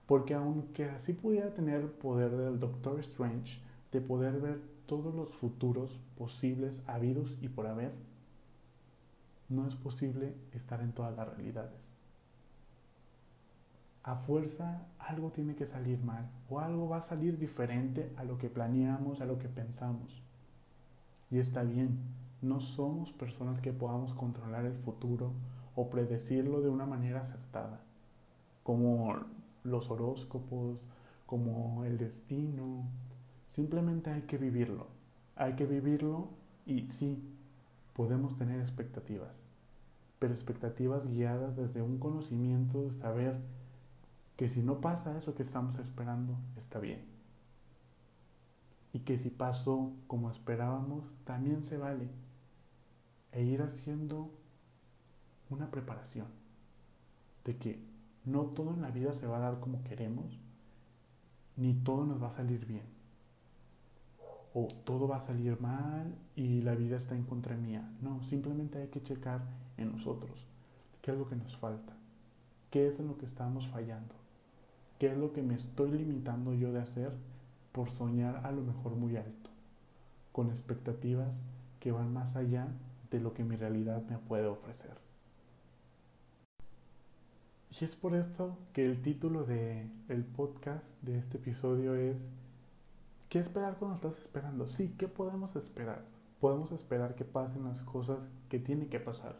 Porque 0.06 0.34
aunque 0.34 0.86
así 0.86 1.12
pudiera 1.12 1.52
tener 1.52 1.80
el 1.80 1.90
poder 1.90 2.30
del 2.30 2.58
Doctor 2.58 3.00
Strange, 3.00 3.60
de 3.92 4.00
poder 4.00 4.40
ver 4.40 4.60
todos 4.86 5.14
los 5.14 5.34
futuros 5.34 6.00
posibles, 6.16 6.82
habidos 6.86 7.36
y 7.40 7.48
por 7.48 7.66
haber, 7.66 7.92
no 9.48 9.66
es 9.66 9.74
posible 9.74 10.34
estar 10.52 10.80
en 10.80 10.92
todas 10.92 11.16
las 11.16 11.28
realidades. 11.28 11.99
A 14.02 14.16
fuerza 14.16 14.86
algo 14.98 15.30
tiene 15.30 15.54
que 15.54 15.66
salir 15.66 16.02
mal 16.02 16.30
o 16.48 16.60
algo 16.60 16.88
va 16.88 16.98
a 16.98 17.02
salir 17.02 17.38
diferente 17.38 18.12
a 18.16 18.24
lo 18.24 18.38
que 18.38 18.48
planeamos, 18.48 19.20
a 19.20 19.26
lo 19.26 19.38
que 19.38 19.48
pensamos. 19.48 20.22
Y 21.30 21.38
está 21.38 21.62
bien, 21.62 21.98
no 22.42 22.60
somos 22.60 23.12
personas 23.12 23.60
que 23.60 23.72
podamos 23.72 24.14
controlar 24.14 24.64
el 24.64 24.76
futuro 24.78 25.32
o 25.74 25.90
predecirlo 25.90 26.60
de 26.60 26.70
una 26.70 26.86
manera 26.86 27.20
acertada, 27.20 27.80
como 28.62 29.16
los 29.62 29.90
horóscopos, 29.90 30.88
como 31.26 31.84
el 31.84 31.98
destino, 31.98 32.84
Simplemente 33.50 34.10
hay 34.10 34.22
que 34.22 34.38
vivirlo. 34.38 34.86
Hay 35.34 35.54
que 35.54 35.66
vivirlo 35.66 36.28
y 36.66 36.88
sí, 36.88 37.20
podemos 37.94 38.36
tener 38.36 38.60
expectativas, 38.60 39.44
pero 40.20 40.34
expectativas 40.34 41.08
guiadas 41.08 41.56
desde 41.56 41.82
un 41.82 41.98
conocimiento 41.98 42.84
de 42.84 42.92
saber 42.92 43.40
que 44.40 44.48
si 44.48 44.62
no 44.62 44.80
pasa 44.80 45.18
eso 45.18 45.34
que 45.34 45.42
estamos 45.42 45.78
esperando, 45.78 46.34
está 46.56 46.78
bien. 46.78 47.04
Y 48.94 49.00
que 49.00 49.18
si 49.18 49.28
pasó 49.28 49.92
como 50.06 50.30
esperábamos, 50.30 51.04
también 51.24 51.62
se 51.62 51.76
vale. 51.76 52.08
E 53.32 53.42
ir 53.42 53.60
haciendo 53.60 54.30
una 55.50 55.70
preparación 55.70 56.28
de 57.44 57.58
que 57.58 57.84
no 58.24 58.44
todo 58.44 58.70
en 58.70 58.80
la 58.80 58.90
vida 58.90 59.12
se 59.12 59.26
va 59.26 59.36
a 59.36 59.40
dar 59.40 59.60
como 59.60 59.84
queremos, 59.84 60.38
ni 61.58 61.74
todo 61.74 62.06
nos 62.06 62.22
va 62.22 62.28
a 62.28 62.32
salir 62.32 62.64
bien 62.64 62.86
o 64.54 64.68
todo 64.86 65.06
va 65.06 65.16
a 65.16 65.20
salir 65.20 65.60
mal 65.60 66.14
y 66.34 66.62
la 66.62 66.74
vida 66.74 66.96
está 66.96 67.14
en 67.14 67.24
contra 67.24 67.58
mía. 67.58 67.86
No, 68.00 68.22
simplemente 68.22 68.78
hay 68.78 68.88
que 68.88 69.02
checar 69.02 69.42
en 69.76 69.92
nosotros 69.92 70.46
qué 71.02 71.10
es 71.10 71.18
lo 71.18 71.28
que 71.28 71.36
nos 71.36 71.58
falta, 71.58 71.92
qué 72.70 72.88
es 72.88 72.98
en 72.98 73.08
lo 73.08 73.18
que 73.18 73.26
estamos 73.26 73.68
fallando, 73.68 74.14
qué 75.00 75.06
es 75.06 75.16
lo 75.16 75.32
que 75.32 75.42
me 75.42 75.54
estoy 75.54 75.90
limitando 75.92 76.52
yo 76.52 76.72
de 76.72 76.80
hacer 76.80 77.10
por 77.72 77.88
soñar 77.88 78.42
a 78.44 78.52
lo 78.52 78.60
mejor 78.60 78.94
muy 78.96 79.16
alto, 79.16 79.48
con 80.30 80.50
expectativas 80.50 81.42
que 81.80 81.90
van 81.90 82.12
más 82.12 82.36
allá 82.36 82.68
de 83.10 83.18
lo 83.18 83.32
que 83.32 83.42
mi 83.42 83.56
realidad 83.56 84.02
me 84.10 84.18
puede 84.18 84.46
ofrecer. 84.46 84.92
Y 87.70 87.82
es 87.82 87.96
por 87.96 88.14
esto 88.14 88.58
que 88.74 88.84
el 88.84 89.00
título 89.00 89.44
del 89.44 89.90
el 90.10 90.22
podcast 90.22 90.86
de 91.00 91.16
este 91.16 91.38
episodio 91.38 91.94
es 91.94 92.28
¿Qué 93.30 93.38
esperar 93.38 93.76
cuando 93.78 93.94
estás 93.94 94.18
esperando? 94.18 94.68
Sí, 94.68 94.94
¿qué 94.98 95.08
podemos 95.08 95.56
esperar? 95.56 96.04
Podemos 96.40 96.72
esperar 96.72 97.14
que 97.14 97.24
pasen 97.24 97.64
las 97.64 97.80
cosas 97.80 98.18
que 98.50 98.58
tienen 98.58 98.90
que 98.90 99.00
pasar. 99.00 99.36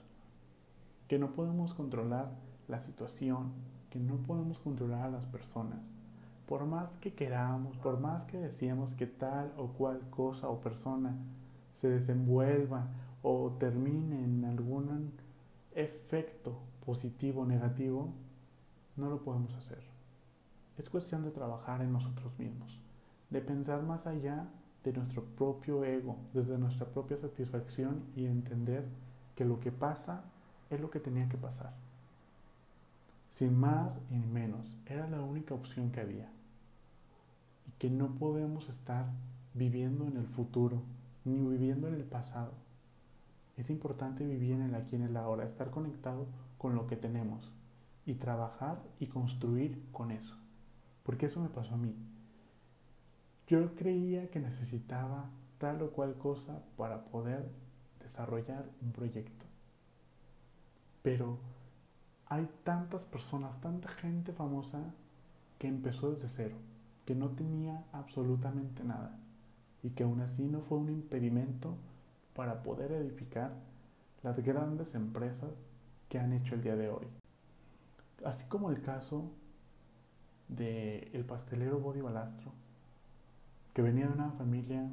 Que 1.07 1.19
no 1.19 1.35
podemos 1.35 1.75
controlar 1.75 2.31
la 2.67 2.81
situación, 2.81 3.53
que 3.91 3.99
no 3.99 4.17
podemos 4.17 4.59
controlar 4.59 5.03
a 5.03 5.11
las 5.11 5.27
personas. 5.27 5.81
Por 6.47 6.65
más 6.65 6.91
que 7.01 7.15
queramos, 7.15 7.77
por 7.79 8.01
más 8.01 8.25
que 8.25 8.39
decíamos 8.39 8.93
que 8.95 9.07
tal 9.07 9.53
o 9.57 9.69
cual 9.69 10.01
cosa 10.11 10.49
o 10.49 10.61
persona 10.61 11.17
se 11.81 11.89
desenvuelva 11.89 12.89
o 13.23 13.53
termine 13.59 14.25
en 14.25 14.45
algún 14.45 15.13
efecto 15.73 16.59
positivo 16.85 17.43
o 17.43 17.47
negativo, 17.47 18.13
no 18.97 19.11
lo 19.11 19.23
podemos 19.23 19.55
hacer. 19.55 19.83
Es 20.79 20.89
cuestión 20.89 21.23
de 21.25 21.31
trabajar 21.31 21.83
en 21.83 21.93
nosotros 21.93 22.37
mismos 22.39 22.81
de 23.31 23.41
pensar 23.41 23.83
más 23.83 24.07
allá 24.07 24.49
de 24.85 24.93
nuestro 24.93 25.23
propio 25.23 25.85
ego, 25.85 26.17
desde 26.35 26.59
nuestra 26.59 26.87
propia 26.87 27.17
satisfacción 27.17 28.03
y 28.17 28.27
entender 28.27 28.85
que 29.37 29.45
lo 29.45 29.61
que 29.61 29.73
pasa 29.73 30.25
es 30.69 30.81
lo 30.81 30.91
que 30.91 31.01
tenía 31.01 31.29
que 31.29 31.39
pasar. 31.39 31.73
Sin 33.31 33.59
más 33.59 34.01
y 34.11 34.17
menos, 34.17 34.77
era 34.87 35.09
la 35.09 35.23
única 35.23 35.55
opción 35.55 35.91
que 35.91 36.01
había. 36.01 36.31
Y 37.67 37.73
que 37.79 37.89
no 37.89 38.15
podemos 38.17 38.69
estar 38.69 39.07
viviendo 39.55 40.07
en 40.07 40.17
el 40.17 40.27
futuro, 40.27 40.83
ni 41.25 41.39
viviendo 41.39 41.89
en 41.89 41.95
el 41.95 42.05
pasado. 42.05 42.53
Es 43.57 43.71
importante 43.71 44.25
vivir 44.27 44.53
en 44.53 44.63
el 44.63 44.75
aquí 44.75 44.97
y 44.97 44.97
en 44.97 45.09
el 45.09 45.17
ahora, 45.17 45.45
estar 45.45 45.71
conectado 45.71 46.27
con 46.59 46.75
lo 46.75 46.87
que 46.87 46.97
tenemos 46.97 47.51
y 48.07 48.15
trabajar 48.15 48.83
y 48.99 49.07
construir 49.07 49.83
con 49.93 50.11
eso. 50.11 50.37
Porque 51.03 51.27
eso 51.27 51.41
me 51.41 51.49
pasó 51.49 51.75
a 51.75 51.79
mí. 51.79 51.95
Yo 53.47 53.75
creía 53.75 54.31
que 54.31 54.41
necesitaba 54.41 55.31
tal 55.59 55.83
o 55.83 55.91
cual 55.91 56.15
cosa 56.15 56.63
para 56.77 57.05
poder 57.05 57.51
desarrollar 58.01 58.69
un 58.81 58.93
proyecto. 58.93 59.45
Pero 61.03 61.39
hay 62.31 62.49
tantas 62.63 63.05
personas, 63.05 63.61
tanta 63.61 63.89
gente 63.89 64.33
famosa 64.33 64.79
que 65.59 65.67
empezó 65.67 66.13
desde 66.13 66.29
cero, 66.29 66.57
que 67.05 67.17
no 67.17 67.29
tenía 67.31 67.85
absolutamente 67.93 68.85
nada 68.85 69.19
y 69.83 69.91
que 69.91 70.05
aún 70.05 70.21
así 70.21 70.45
no 70.45 70.61
fue 70.61 70.79
un 70.79 70.91
impedimento 70.91 71.75
para 72.35 72.63
poder 72.63 72.93
edificar 72.93 73.53
las 74.23 74.39
grandes 74.39 74.95
empresas 74.95 75.51
que 76.09 76.21
han 76.21 76.33
hecho 76.33 76.55
el 76.55 76.63
día 76.63 76.77
de 76.77 76.89
hoy. 76.89 77.07
Así 78.25 78.47
como 78.47 78.71
el 78.71 78.81
caso 78.81 79.33
de 80.49 81.11
el 81.13 81.25
pastelero 81.25 81.81
Body 81.81 82.01
Balastro, 82.01 82.53
que 83.75 83.83
venía 83.83 84.07
de 84.07 84.13
una 84.13 84.31
familia 84.31 84.89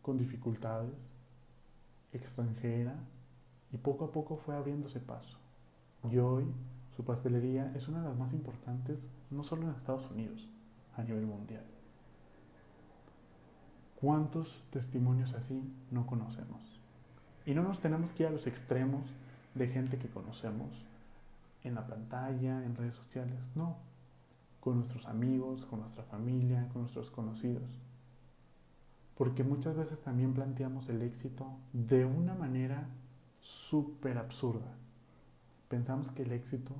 con 0.00 0.16
dificultades, 0.16 0.94
extranjera, 2.14 2.94
y 3.72 3.76
poco 3.76 4.06
a 4.06 4.12
poco 4.12 4.36
fue 4.36 4.56
abriéndose 4.56 5.00
paso. 5.00 5.38
Y 6.10 6.18
hoy 6.18 6.44
su 6.96 7.04
pastelería 7.04 7.72
es 7.74 7.88
una 7.88 8.02
de 8.02 8.08
las 8.08 8.18
más 8.18 8.32
importantes, 8.32 9.08
no 9.30 9.44
solo 9.44 9.62
en 9.62 9.74
Estados 9.74 10.10
Unidos, 10.10 10.48
a 10.96 11.02
nivel 11.02 11.26
mundial. 11.26 11.64
¿Cuántos 14.00 14.64
testimonios 14.70 15.34
así 15.34 15.62
no 15.90 16.06
conocemos? 16.06 16.60
Y 17.46 17.54
no 17.54 17.62
nos 17.62 17.80
tenemos 17.80 18.12
que 18.12 18.22
ir 18.22 18.28
a 18.28 18.32
los 18.32 18.46
extremos 18.46 19.12
de 19.54 19.68
gente 19.68 19.98
que 19.98 20.08
conocemos 20.08 20.68
en 21.64 21.74
la 21.74 21.86
pantalla, 21.86 22.64
en 22.64 22.76
redes 22.76 22.94
sociales, 22.94 23.38
no 23.54 23.76
con 24.60 24.76
nuestros 24.76 25.06
amigos, 25.06 25.64
con 25.64 25.80
nuestra 25.80 26.04
familia, 26.04 26.68
con 26.72 26.82
nuestros 26.82 27.10
conocidos. 27.10 27.80
Porque 29.16 29.42
muchas 29.42 29.76
veces 29.76 30.00
también 30.00 30.34
planteamos 30.34 30.88
el 30.88 31.02
éxito 31.02 31.46
de 31.72 32.04
una 32.04 32.34
manera 32.34 32.86
súper 33.48 34.18
absurda. 34.18 34.76
Pensamos 35.68 36.10
que 36.10 36.22
el 36.22 36.32
éxito 36.32 36.74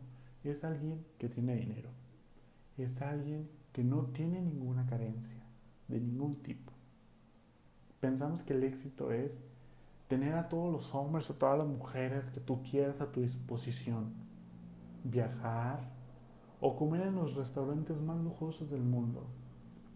es 0.45 0.65
alguien 0.65 1.03
que 1.19 1.29
tiene 1.29 1.57
dinero, 1.57 1.89
es 2.77 3.01
alguien 3.01 3.49
que 3.73 3.83
no 3.83 4.05
tiene 4.07 4.43
ninguna 4.43 4.87
carencia 4.87 5.43
de 5.89 5.99
ningún 5.99 6.37
tipo. 6.43 6.73
Pensamos 8.01 8.43
que 8.43 8.53
el 8.53 8.65
éxito 8.65 9.13
es 9.13 9.41
tener 10.09 10.35
a 10.35 10.49
todos 10.49 10.71
los 10.71 10.95
hombres 10.95 11.29
o 11.31 11.35
todas 11.35 11.59
las 11.59 11.67
mujeres 11.67 12.29
que 12.31 12.41
tú 12.41 12.63
quieras 12.63 13.01
a 13.01 13.11
tu 13.13 13.23
disposición, 13.23 14.13
viajar 15.05 15.91
o 16.61 16.77
comer 16.77 17.03
en 17.03 17.15
los 17.15 17.35
restaurantes 17.35 17.99
más 17.99 18.21
lujosos 18.21 18.71
del 18.71 18.83
mundo, 18.83 19.27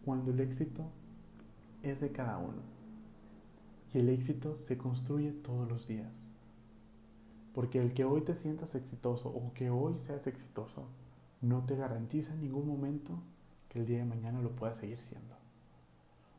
cuando 0.06 0.30
el 0.30 0.40
éxito 0.40 0.86
es 1.82 2.00
de 2.00 2.12
cada 2.12 2.38
uno. 2.38 2.62
Y 3.92 3.98
el 3.98 4.08
éxito 4.08 4.56
se 4.66 4.78
construye 4.78 5.32
todos 5.32 5.68
los 5.68 5.86
días. 5.86 6.31
Porque 7.54 7.80
el 7.80 7.92
que 7.92 8.04
hoy 8.04 8.22
te 8.22 8.34
sientas 8.34 8.74
exitoso 8.74 9.28
o 9.28 9.52
que 9.52 9.70
hoy 9.70 9.96
seas 9.98 10.26
exitoso 10.26 10.86
no 11.40 11.64
te 11.64 11.76
garantiza 11.76 12.32
en 12.32 12.42
ningún 12.42 12.66
momento 12.66 13.18
que 13.68 13.80
el 13.80 13.86
día 13.86 13.98
de 13.98 14.04
mañana 14.04 14.40
lo 14.40 14.54
puedas 14.56 14.78
seguir 14.78 14.98
siendo. 14.98 15.34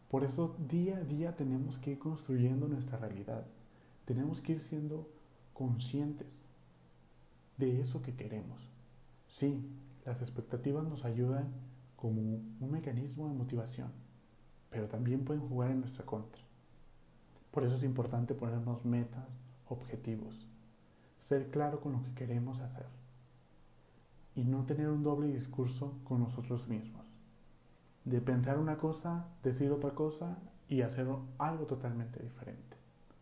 Por 0.10 0.24
eso 0.24 0.56
día 0.70 0.98
a 0.98 1.04
día 1.04 1.36
tenemos 1.36 1.78
que 1.80 1.92
ir 1.92 2.00
construyendo 2.00 2.68
nuestra 2.68 2.98
realidad. 2.98 3.46
Tenemos 4.06 4.42
que 4.42 4.54
ir 4.54 4.62
siendo 4.62 5.10
conscientes 5.54 6.44
de 7.58 7.82
eso 7.82 8.02
que 8.02 8.16
queremos. 8.16 8.70
Sí, 9.28 9.66
las 10.06 10.22
expectativas 10.22 10.88
nos 10.88 11.06
ayudan 11.06 11.52
como 11.96 12.22
un 12.22 12.72
mecanismo 12.72 13.28
de 13.28 13.34
motivación, 13.34 13.92
pero 14.70 14.88
también 14.88 15.26
pueden 15.26 15.48
jugar 15.48 15.72
en 15.72 15.82
nuestra 15.82 16.06
contra. 16.06 16.42
Por 17.52 17.64
eso 17.64 17.76
es 17.76 17.84
importante 17.84 18.34
ponernos 18.34 18.84
metas, 18.86 19.28
objetivos, 19.68 20.46
ser 21.24 21.50
claro 21.50 21.80
con 21.80 21.94
lo 21.94 22.04
que 22.04 22.14
queremos 22.14 22.60
hacer 22.60 22.86
y 24.36 24.44
no 24.44 24.66
tener 24.66 24.90
un 24.90 25.04
doble 25.04 25.28
discurso 25.28 25.94
con 26.04 26.20
nosotros 26.20 26.68
mismos. 26.68 27.06
De 28.04 28.20
pensar 28.20 28.58
una 28.58 28.78
cosa, 28.78 29.28
decir 29.44 29.72
otra 29.72 29.92
cosa 29.92 30.38
y 30.68 30.82
hacer 30.82 31.08
algo 31.38 31.66
totalmente 31.66 32.22
diferente. 32.22 32.78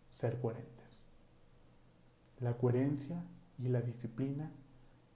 Ser 0.09 0.39
coherentes. 0.41 1.01
La 2.39 2.57
coherencia 2.57 3.23
y 3.59 3.67
la 3.67 3.81
disciplina 3.81 4.51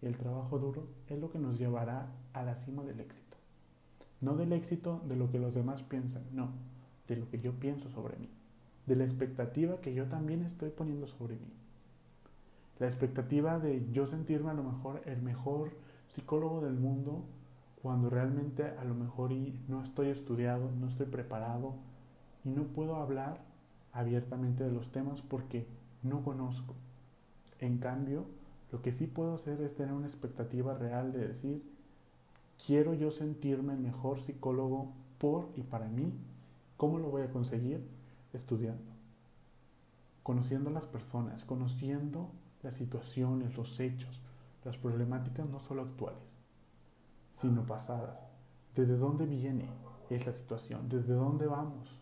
y 0.01 0.05
el 0.05 0.17
trabajo 0.17 0.59
duro 0.59 0.87
es 1.07 1.19
lo 1.19 1.31
que 1.31 1.39
nos 1.39 1.57
llevará 1.57 2.07
a 2.33 2.43
la 2.43 2.55
cima 2.55 2.83
del 2.83 2.99
éxito. 2.99 3.37
No 4.21 4.35
del 4.35 4.53
éxito 4.53 5.01
de 5.07 5.15
lo 5.15 5.31
que 5.31 5.39
los 5.39 5.55
demás 5.55 5.81
piensan, 5.81 6.23
no, 6.31 6.49
de 7.07 7.15
lo 7.15 7.29
que 7.29 7.39
yo 7.39 7.53
pienso 7.53 7.89
sobre 7.89 8.17
mí, 8.17 8.29
de 8.85 8.95
la 8.95 9.05
expectativa 9.05 9.81
que 9.81 9.93
yo 9.93 10.05
también 10.05 10.43
estoy 10.43 10.69
poniendo 10.69 11.07
sobre 11.07 11.35
mí. 11.35 11.64
La 12.79 12.87
expectativa 12.87 13.59
de 13.59 13.87
yo 13.91 14.05
sentirme 14.05 14.51
a 14.51 14.53
lo 14.53 14.63
mejor 14.63 15.01
el 15.05 15.21
mejor 15.21 15.71
psicólogo 16.07 16.61
del 16.61 16.73
mundo 16.73 17.23
cuando 17.81 18.09
realmente 18.09 18.63
a 18.63 18.83
lo 18.83 18.95
mejor 18.95 19.31
no 19.67 19.83
estoy 19.83 20.07
estudiado, 20.07 20.71
no 20.71 20.87
estoy 20.87 21.05
preparado 21.05 21.75
y 22.43 22.49
no 22.49 22.63
puedo 22.63 22.95
hablar 22.95 23.39
abiertamente 23.93 24.63
de 24.63 24.71
los 24.71 24.91
temas 24.91 25.21
porque 25.21 25.67
no 26.03 26.23
conozco. 26.23 26.73
En 27.59 27.77
cambio, 27.77 28.25
lo 28.71 28.81
que 28.81 28.91
sí 28.91 29.07
puedo 29.07 29.35
hacer 29.35 29.61
es 29.61 29.75
tener 29.75 29.93
una 29.93 30.07
expectativa 30.07 30.73
real 30.73 31.13
de 31.13 31.27
decir, 31.27 31.63
quiero 32.65 32.93
yo 32.93 33.11
sentirme 33.11 33.73
el 33.73 33.79
mejor 33.79 34.19
psicólogo 34.19 34.91
por 35.17 35.49
y 35.55 35.61
para 35.61 35.87
mí. 35.87 36.11
¿Cómo 36.77 36.99
lo 36.99 37.09
voy 37.09 37.21
a 37.21 37.29
conseguir? 37.31 37.87
Estudiando, 38.33 38.91
conociendo 40.23 40.69
a 40.69 40.73
las 40.73 40.87
personas, 40.87 41.45
conociendo 41.45 42.31
las 42.65 42.75
situaciones, 42.75 43.55
los 43.55 43.79
hechos, 43.79 44.19
las 44.63 44.75
problemáticas 44.77 45.47
no 45.47 45.59
solo 45.59 45.83
actuales, 45.83 46.41
sino 47.39 47.65
pasadas. 47.65 48.19
¿Desde 48.75 48.97
dónde 48.97 49.25
viene 49.25 49.69
esa 50.09 50.33
situación? 50.33 50.89
¿Desde 50.89 51.13
dónde 51.13 51.45
vamos 51.45 52.01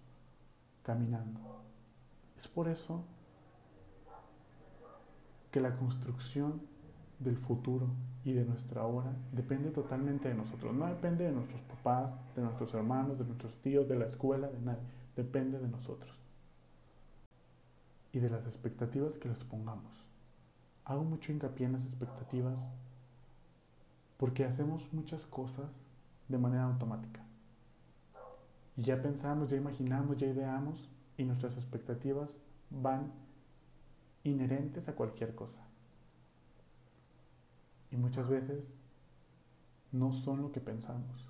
caminando? 0.81 1.39
Es 2.37 2.47
por 2.47 2.69
eso 2.69 3.03
que 5.51 5.59
la 5.59 5.75
construcción 5.75 6.61
del 7.19 7.37
futuro 7.37 7.87
y 8.23 8.31
de 8.31 8.45
nuestra 8.45 8.85
hora 8.85 9.13
depende 9.33 9.69
totalmente 9.69 10.29
de 10.29 10.35
nosotros. 10.35 10.73
No 10.73 10.87
depende 10.87 11.25
de 11.25 11.31
nuestros 11.33 11.61
papás, 11.61 12.17
de 12.35 12.41
nuestros 12.41 12.73
hermanos, 12.73 13.19
de 13.19 13.25
nuestros 13.25 13.57
tíos, 13.59 13.87
de 13.87 13.97
la 13.97 14.05
escuela, 14.05 14.47
de 14.47 14.61
nadie. 14.61 14.83
Depende 15.15 15.59
de 15.59 15.67
nosotros. 15.67 16.17
Y 18.13 18.19
de 18.19 18.29
las 18.29 18.45
expectativas 18.45 19.17
que 19.17 19.27
les 19.27 19.43
pongamos. 19.43 20.02
Hago 20.85 21.03
mucho 21.03 21.31
hincapié 21.31 21.65
en 21.65 21.73
las 21.73 21.85
expectativas 21.85 22.69
porque 24.17 24.45
hacemos 24.45 24.91
muchas 24.93 25.25
cosas 25.25 25.81
de 26.27 26.37
manera 26.37 26.63
automática. 26.63 27.21
Y 28.75 28.83
ya 28.83 29.01
pensamos, 29.01 29.49
ya 29.49 29.57
imaginamos, 29.57 30.17
ya 30.17 30.27
ideamos 30.27 30.89
y 31.17 31.23
nuestras 31.23 31.55
expectativas 31.55 32.29
van 32.69 33.11
inherentes 34.23 34.87
a 34.87 34.95
cualquier 34.95 35.35
cosa. 35.35 35.59
Y 37.91 37.97
muchas 37.97 38.27
veces 38.27 38.73
no 39.91 40.11
son 40.11 40.41
lo 40.41 40.51
que 40.51 40.59
pensamos. 40.59 41.29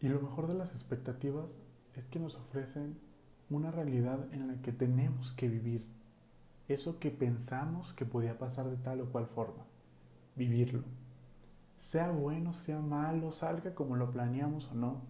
Y 0.00 0.08
lo 0.08 0.20
mejor 0.20 0.48
de 0.48 0.54
las 0.54 0.72
expectativas 0.72 1.50
es 1.94 2.04
que 2.06 2.18
nos 2.18 2.34
ofrecen 2.34 2.98
una 3.48 3.70
realidad 3.70 4.32
en 4.32 4.48
la 4.48 4.60
que 4.60 4.72
tenemos 4.72 5.32
que 5.32 5.48
vivir 5.48 5.86
eso 6.68 6.98
que 6.98 7.10
pensamos 7.10 7.92
que 7.92 8.04
podía 8.04 8.38
pasar 8.38 8.68
de 8.68 8.76
tal 8.76 9.00
o 9.00 9.06
cual 9.06 9.26
forma. 9.26 9.64
Vivirlo. 10.36 10.84
Sea 11.78 12.10
bueno, 12.10 12.52
sea 12.52 12.80
malo, 12.80 13.32
salga 13.32 13.74
como 13.74 13.96
lo 13.96 14.10
planeamos 14.10 14.68
o 14.70 14.74
no, 14.74 15.02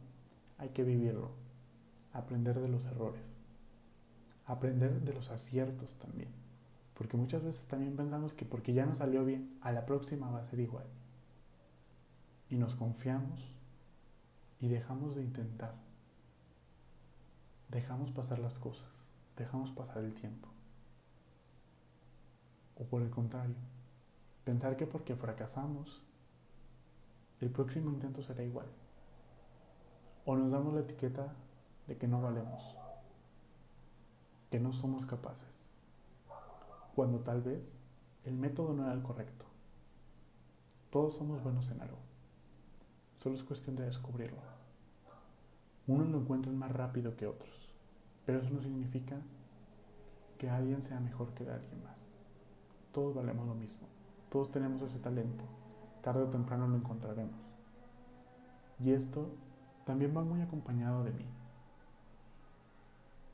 hay 0.59 0.71
que 0.71 0.85
vivirlo. 0.85 1.31
Aprender 2.13 2.61
de 2.61 2.69
los 2.69 2.85
errores 2.87 3.33
aprender 4.47 5.01
de 5.01 5.13
los 5.13 5.31
aciertos 5.31 5.99
también. 5.99 6.31
Porque 6.95 7.17
muchas 7.17 7.43
veces 7.43 7.63
también 7.67 7.97
pensamos 7.97 8.35
que 8.35 8.45
porque 8.45 8.75
ya 8.75 8.87
no 8.87 8.95
salió 8.95 9.25
bien, 9.25 9.59
a 9.63 9.73
la 9.73 9.87
próxima 9.87 10.31
va 10.31 10.41
a 10.41 10.45
ser 10.45 10.61
igual. 10.61 10.85
Y 12.51 12.57
nos 12.57 12.77
confiamos 12.77 13.51
y 14.61 14.69
dejamos 14.69 15.17
de 15.17 15.23
intentar. 15.23 15.75
Dejamos 17.71 18.11
pasar 18.11 18.39
las 18.39 18.59
cosas, 18.59 18.91
dejamos 19.37 19.71
pasar 19.71 20.05
el 20.05 20.15
tiempo. 20.15 20.52
O 22.83 22.85
por 22.85 23.01
el 23.03 23.11
contrario, 23.11 23.55
pensar 24.45 24.77
que 24.77 24.89
porque 24.89 25.15
fracasamos, 25.15 26.03
el 27.41 27.49
próximo 27.49 27.91
intento 27.91 28.25
será 28.25 28.43
igual. 28.43 28.67
O 30.25 30.35
nos 30.35 30.51
damos 30.51 30.75
la 30.75 30.81
etiqueta 30.81 31.33
de 31.87 31.97
que 31.97 32.09
no 32.09 32.21
valemos 32.21 32.83
que 34.51 34.61
no 34.61 34.71
somos 34.71 35.07
capaces, 35.07 35.49
cuando 36.95 37.21
tal 37.21 37.41
vez 37.41 37.79
el 38.25 38.35
método 38.35 38.75
no 38.75 38.85
era 38.85 38.93
el 38.93 39.03
correcto. 39.03 39.47
Todos 40.91 41.15
somos 41.15 41.43
buenos 41.43 41.71
en 41.71 41.81
algo, 41.81 41.97
solo 43.17 43.37
es 43.37 43.43
cuestión 43.45 43.77
de 43.77 43.87
descubrirlo. 43.87 44.43
Unos 45.87 46.11
lo 46.11 46.19
encuentran 46.19 46.59
más 46.59 46.71
rápido 46.71 47.17
que 47.17 47.27
otros, 47.27 47.73
pero 48.27 48.41
eso 48.41 48.51
no 48.51 48.61
significa 48.61 49.17
que 50.37 50.51
alguien 50.51 50.83
sea 50.83 51.01
mejor 51.01 51.33
que 51.33 51.49
alguien 51.49 51.83
más. 51.85 52.02
Todos 52.93 53.15
valemos 53.15 53.47
lo 53.47 53.55
mismo, 53.55 53.87
todos 54.31 54.51
tenemos 54.51 54.83
ese 54.83 54.99
talento, 54.99 55.45
tarde 56.03 56.23
o 56.23 56.31
temprano 56.31 56.69
lo 56.69 56.77
encontraremos. 56.77 57.41
Y 58.79 58.93
esto 58.93 59.31
también 59.85 60.17
va 60.17 60.23
muy 60.23 60.41
acompañado 60.41 61.05
de 61.05 61.13
mí 61.13 61.27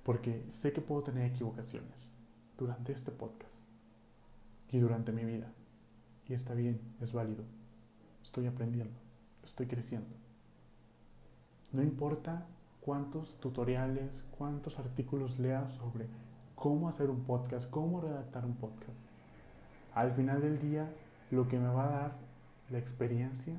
porque 0.08 0.42
sé 0.48 0.72
que 0.72 0.80
puedo 0.80 1.02
tener 1.02 1.30
equivocaciones 1.30 2.14
durante 2.56 2.94
este 2.94 3.10
podcast 3.10 3.62
y 4.70 4.78
durante 4.78 5.12
mi 5.12 5.22
vida. 5.26 5.52
Y 6.26 6.32
está 6.32 6.54
bien, 6.54 6.80
es 7.02 7.12
válido. 7.12 7.44
Estoy 8.22 8.46
aprendiendo, 8.46 8.98
estoy 9.44 9.66
creciendo. 9.66 10.16
No 11.72 11.82
importa 11.82 12.46
cuántos 12.80 13.38
tutoriales, 13.38 14.10
cuántos 14.38 14.78
artículos 14.78 15.38
leas 15.38 15.74
sobre 15.74 16.06
cómo 16.54 16.88
hacer 16.88 17.10
un 17.10 17.24
podcast, 17.24 17.68
cómo 17.68 18.00
redactar 18.00 18.46
un 18.46 18.54
podcast. 18.54 18.98
Al 19.98 20.12
final 20.12 20.40
del 20.40 20.60
día, 20.60 20.88
lo 21.30 21.48
que 21.48 21.58
me 21.58 21.68
va 21.68 21.84
a 21.84 21.90
dar 21.90 22.12
la 22.70 22.78
experiencia 22.78 23.58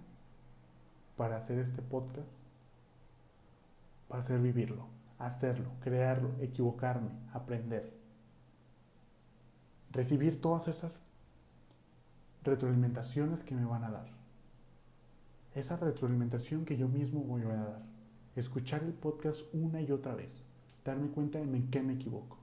para 1.17 1.38
hacer 1.38 1.60
este 1.60 1.82
podcast 1.82 2.34
va 4.12 4.19
a 4.19 4.23
ser 4.23 4.39
vivirlo 4.39 4.99
hacerlo, 5.19 5.69
crearlo, 5.82 6.32
equivocarme, 6.39 7.12
aprender. 7.34 7.93
Recibir 9.91 10.41
todas 10.41 10.67
esas 10.67 11.04
retroalimentaciones 12.43 13.43
que 13.43 13.56
me 13.56 13.65
van 13.65 13.84
a 13.84 13.91
dar. 13.91 14.08
Esa 15.54 15.75
retroalimentación 15.75 16.63
que 16.63 16.78
yo 16.78 16.88
mismo 16.88 17.21
voy 17.21 17.43
a 17.43 17.56
dar. 17.56 17.82
escuchar 18.36 18.84
el 18.84 18.93
podcast 18.93 19.41
una 19.52 19.82
y 19.82 19.91
otra 19.91 20.15
vez, 20.15 20.32
darme 20.86 21.10
cuenta 21.10 21.39
en 21.39 21.69
qué 21.69 21.82
me 21.82 21.93
equivoco, 21.93 22.38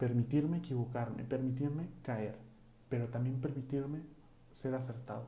permitirme 0.00 0.56
equivocarme, 0.56 1.24
permitirme 1.24 1.86
caer, 2.02 2.34
pero 2.88 3.08
también 3.08 3.38
permitirme 3.38 4.00
ser 4.50 4.74
acertado, 4.74 5.26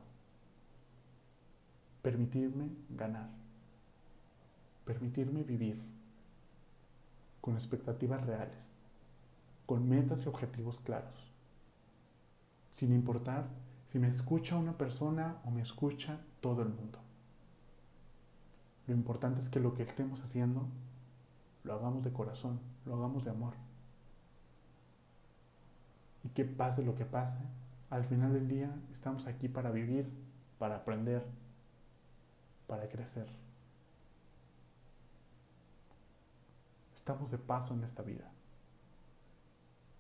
permitirme 2.01 2.71
ganar, 2.89 3.29
permitirme 4.87 5.43
vivir 5.43 5.79
con 7.43 7.55
expectativas 7.55 8.25
reales, 8.27 8.73
con 9.67 9.87
metas 9.87 10.25
y 10.25 10.29
objetivos 10.29 10.81
claros, 10.81 11.31
sin 12.71 12.95
importar 12.95 13.45
si 13.91 13.99
me 13.99 14.09
escucha 14.09 14.57
una 14.57 14.79
persona 14.79 15.37
o 15.45 15.51
me 15.51 15.61
escucha 15.61 16.19
todo 16.41 16.63
el 16.63 16.71
mundo. 16.71 16.99
Lo 18.87 18.95
importante 18.95 19.43
es 19.43 19.51
que 19.51 19.61
lo 19.61 19.75
que 19.75 19.83
estemos 19.83 20.23
haciendo 20.23 20.67
lo 21.63 21.75
hagamos 21.75 22.03
de 22.05 22.13
corazón, 22.15 22.59
lo 22.87 22.95
hagamos 22.95 23.23
de 23.23 23.33
amor. 23.33 23.53
Y 26.25 26.29
que 26.31 26.45
pase 26.45 26.83
lo 26.83 26.95
que 26.95 27.05
pase, 27.05 27.41
al 27.91 28.05
final 28.05 28.33
del 28.33 28.49
día 28.49 28.75
estamos 28.93 29.27
aquí 29.27 29.49
para 29.49 29.71
vivir, 29.71 30.09
para 30.59 30.77
aprender, 30.77 31.25
para 32.67 32.89
crecer. 32.89 33.27
Estamos 36.95 37.31
de 37.31 37.39
paso 37.39 37.75
en 37.75 37.83
esta 37.83 38.03
vida. 38.03 38.31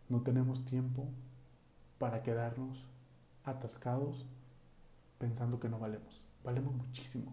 No 0.08 0.20
tenemos 0.22 0.64
tiempo 0.64 1.08
para 1.98 2.22
quedarnos 2.22 2.88
atascados 3.44 4.26
pensando 5.18 5.58
que 5.58 5.68
no 5.68 5.78
valemos. 5.78 6.24
Valemos 6.44 6.74
muchísimo 6.74 7.32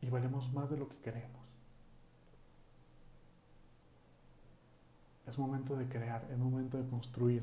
y 0.00 0.10
valemos 0.10 0.52
más 0.52 0.70
de 0.70 0.76
lo 0.76 0.88
que 0.88 0.96
queremos. 0.98 1.43
Es 5.26 5.38
momento 5.38 5.76
de 5.76 5.88
crear, 5.88 6.26
es 6.30 6.38
momento 6.38 6.76
de 6.76 6.88
construir. 6.88 7.42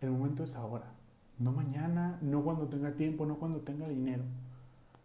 El 0.00 0.10
momento 0.10 0.44
es 0.44 0.56
ahora, 0.56 0.92
no 1.38 1.52
mañana, 1.52 2.18
no 2.20 2.42
cuando 2.42 2.66
tenga 2.68 2.92
tiempo, 2.92 3.24
no 3.24 3.36
cuando 3.36 3.60
tenga 3.60 3.88
dinero, 3.88 4.24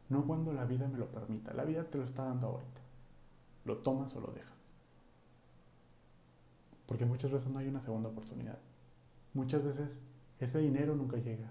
no 0.10 0.26
cuando 0.26 0.54
la 0.54 0.66
vida 0.66 0.88
me 0.88 0.98
lo 0.98 1.08
permita. 1.08 1.54
La 1.54 1.66
vida 1.66 1.84
te 1.86 1.98
lo 1.98 2.04
está 2.04 2.26
dando 2.26 2.48
ahorita. 2.48 2.82
Lo 3.66 3.78
tomas 3.78 4.16
o 4.16 4.22
lo 4.22 4.28
dejas. 4.28 4.58
Porque 6.86 7.06
muchas 7.06 7.32
veces 7.32 7.50
no 7.50 7.60
hay 7.60 7.68
una 7.68 7.82
segunda 7.82 8.10
oportunidad. 8.10 8.58
Muchas 9.34 9.64
veces 9.64 10.02
ese 10.40 10.60
dinero 10.60 10.96
nunca 10.96 11.18
llega. 11.18 11.50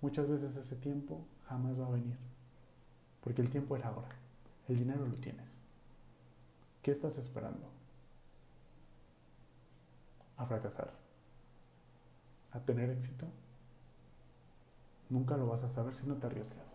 Muchas 0.00 0.28
veces 0.28 0.56
ese 0.56 0.76
tiempo 0.76 1.24
jamás 1.46 1.78
va 1.78 1.86
a 1.86 1.90
venir. 1.90 2.16
Porque 3.22 3.40
el 3.40 3.50
tiempo 3.50 3.76
era 3.76 3.88
ahora. 3.88 4.08
El 4.68 4.78
dinero 4.78 5.06
lo 5.06 5.14
tienes. 5.14 5.58
¿Qué 6.82 6.90
estás 6.90 7.18
esperando? 7.18 7.68
¿A 10.36 10.46
fracasar? 10.46 10.92
¿A 12.52 12.60
tener 12.60 12.90
éxito? 12.90 13.26
Nunca 15.10 15.36
lo 15.36 15.46
vas 15.46 15.62
a 15.62 15.70
saber 15.70 15.94
si 15.94 16.06
no 16.06 16.16
te 16.16 16.26
arriesgas. 16.26 16.66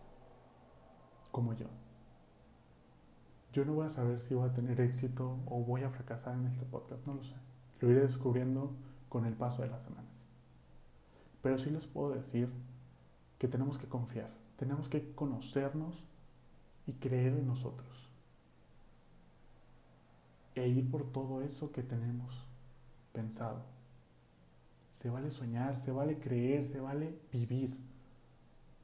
Como 1.31 1.53
yo. 1.53 1.67
Yo 3.51 3.65
no 3.65 3.73
voy 3.73 3.87
a 3.87 3.91
saber 3.91 4.19
si 4.19 4.35
voy 4.35 4.47
a 4.47 4.53
tener 4.53 4.79
éxito 4.79 5.39
o 5.47 5.63
voy 5.63 5.83
a 5.83 5.89
fracasar 5.89 6.35
en 6.35 6.47
este 6.47 6.65
podcast. 6.65 7.05
No 7.05 7.15
lo 7.15 7.23
sé. 7.23 7.35
Lo 7.81 7.89
iré 7.89 8.01
descubriendo 8.01 8.75
con 9.09 9.25
el 9.25 9.33
paso 9.33 9.61
de 9.61 9.69
las 9.69 9.83
semanas. 9.83 10.11
Pero 11.41 11.57
sí 11.57 11.69
les 11.69 11.87
puedo 11.87 12.11
decir 12.11 12.49
que 13.39 13.47
tenemos 13.47 13.77
que 13.77 13.87
confiar. 13.87 14.29
Tenemos 14.57 14.89
que 14.89 15.13
conocernos 15.13 16.03
y 16.85 16.93
creer 16.93 17.33
en 17.33 17.47
nosotros. 17.47 18.09
E 20.55 20.67
ir 20.67 20.89
por 20.91 21.11
todo 21.11 21.41
eso 21.41 21.71
que 21.71 21.83
tenemos 21.83 22.48
pensado. 23.19 23.61
Se 24.93 25.09
vale 25.09 25.29
soñar, 25.29 25.77
se 25.83 25.91
vale 25.91 26.19
creer, 26.19 26.65
se 26.65 26.79
vale 26.79 27.19
vivir, 27.33 27.75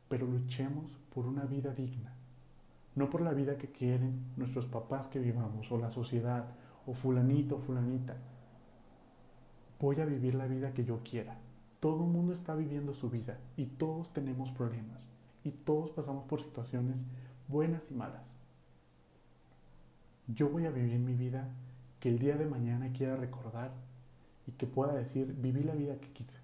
pero 0.10 0.28
luchemos 0.28 0.92
por 1.14 1.26
una 1.26 1.46
vida 1.46 1.74
digna, 1.74 2.14
no 2.96 3.10
por 3.10 3.22
la 3.22 3.34
vida 3.34 3.58
que 3.58 3.72
quieren 3.72 4.20
nuestros 4.36 4.66
papás 4.66 5.08
que 5.08 5.20
vivamos, 5.20 5.72
o 5.72 5.78
la 5.78 5.90
sociedad, 5.90 6.46
o 6.86 6.94
fulanito, 6.94 7.60
fulanita. 7.60 8.18
Voy 9.80 10.02
a 10.02 10.06
vivir 10.06 10.36
la 10.36 10.48
vida 10.48 10.74
que 10.74 10.84
yo 10.84 11.00
quiera. 11.04 11.38
Todo 11.80 12.04
el 12.04 12.12
mundo 12.12 12.34
está 12.34 12.56
viviendo 12.56 12.94
su 12.94 13.10
vida 13.10 13.38
y 13.56 13.66
todos 13.66 14.12
tenemos 14.12 14.52
problemas 14.52 15.08
y 15.44 15.52
todos 15.52 15.92
pasamos 15.92 16.26
por 16.26 16.42
situaciones 16.42 17.06
buenas 17.48 17.90
y 17.90 17.94
malas. 17.94 18.36
Yo 20.28 20.50
voy 20.50 20.66
a 20.66 20.72
vivir 20.72 21.00
mi 21.00 21.14
vida 21.14 21.48
que 22.00 22.10
el 22.10 22.20
día 22.20 22.36
de 22.36 22.46
mañana 22.46 22.92
quiera 22.92 23.16
recordar 23.16 23.85
y 24.48 24.52
que 24.54 24.68
pueda 24.68 24.94
decir, 24.94 25.34
viví 25.40 25.64
la 25.64 25.76
vida 25.76 25.98
que 26.00 26.12
quise. 26.12 26.40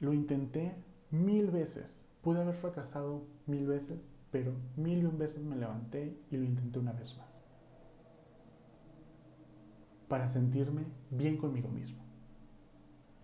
Lo 0.00 0.12
intenté 0.12 0.74
mil 1.10 1.50
veces. 1.50 2.04
Pude 2.22 2.40
haber 2.40 2.54
fracasado 2.54 3.24
mil 3.46 3.66
veces, 3.66 4.08
pero 4.30 4.52
mil 4.76 4.98
y 4.98 5.04
un 5.04 5.18
veces 5.18 5.42
me 5.42 5.56
levanté 5.56 6.18
y 6.30 6.36
lo 6.36 6.44
intenté 6.44 6.78
una 6.78 6.92
vez 6.92 7.16
más. 7.16 7.44
Para 10.08 10.28
sentirme 10.28 10.84
bien 11.10 11.36
conmigo 11.36 11.68
mismo. 11.68 12.02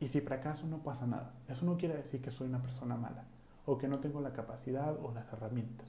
Y 0.01 0.09
si 0.09 0.21
fracaso 0.21 0.67
no 0.67 0.83
pasa 0.83 1.07
nada. 1.07 1.35
Eso 1.49 1.65
no 1.65 1.77
quiere 1.77 1.97
decir 1.97 2.21
que 2.21 2.31
soy 2.31 2.49
una 2.49 2.63
persona 2.63 2.97
mala 2.97 3.25
o 3.67 3.79
que 3.79 3.89
no 3.89 4.01
tengo 4.01 4.21
la 4.21 4.33
capacidad 4.33 4.97
o 5.03 5.13
las 5.13 5.33
herramientas. 5.33 5.89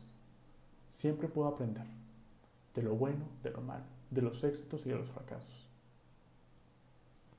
Siempre 0.91 1.27
puedo 1.27 1.49
aprender 1.49 1.85
de 2.73 2.83
lo 2.83 2.95
bueno, 2.95 3.25
de 3.43 3.51
lo 3.51 3.61
malo, 3.61 3.85
de 4.11 4.21
los 4.21 4.43
éxitos 4.43 4.85
y 4.85 4.89
de 4.89 4.95
los 4.95 5.09
fracasos. 5.09 5.64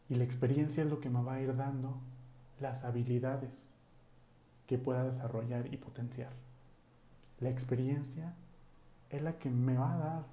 Y 0.08 0.14
la 0.14 0.24
experiencia 0.24 0.84
es 0.84 0.90
lo 0.90 1.00
que 1.00 1.10
me 1.10 1.22
va 1.22 1.34
a 1.34 1.40
ir 1.40 1.56
dando 1.56 1.98
las 2.60 2.84
habilidades 2.84 3.68
que 4.66 4.78
pueda 4.78 5.04
desarrollar 5.04 5.72
y 5.72 5.76
potenciar. 5.76 6.32
La 7.40 7.50
experiencia 7.50 8.34
es 9.10 9.22
la 9.22 9.38
que 9.38 9.50
me 9.50 9.76
va 9.76 9.94
a 9.94 9.98
dar 9.98 10.26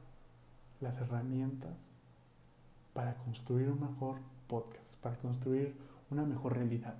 las 0.79 0.97
herramientas 0.97 1.75
para 2.93 3.15
construir 3.15 3.69
un 3.69 3.81
mejor 3.81 4.17
podcast, 4.47 4.85
para 5.01 5.17
construir 5.17 5.75
una 6.11 6.23
mejor 6.23 6.55
realidad, 6.55 6.95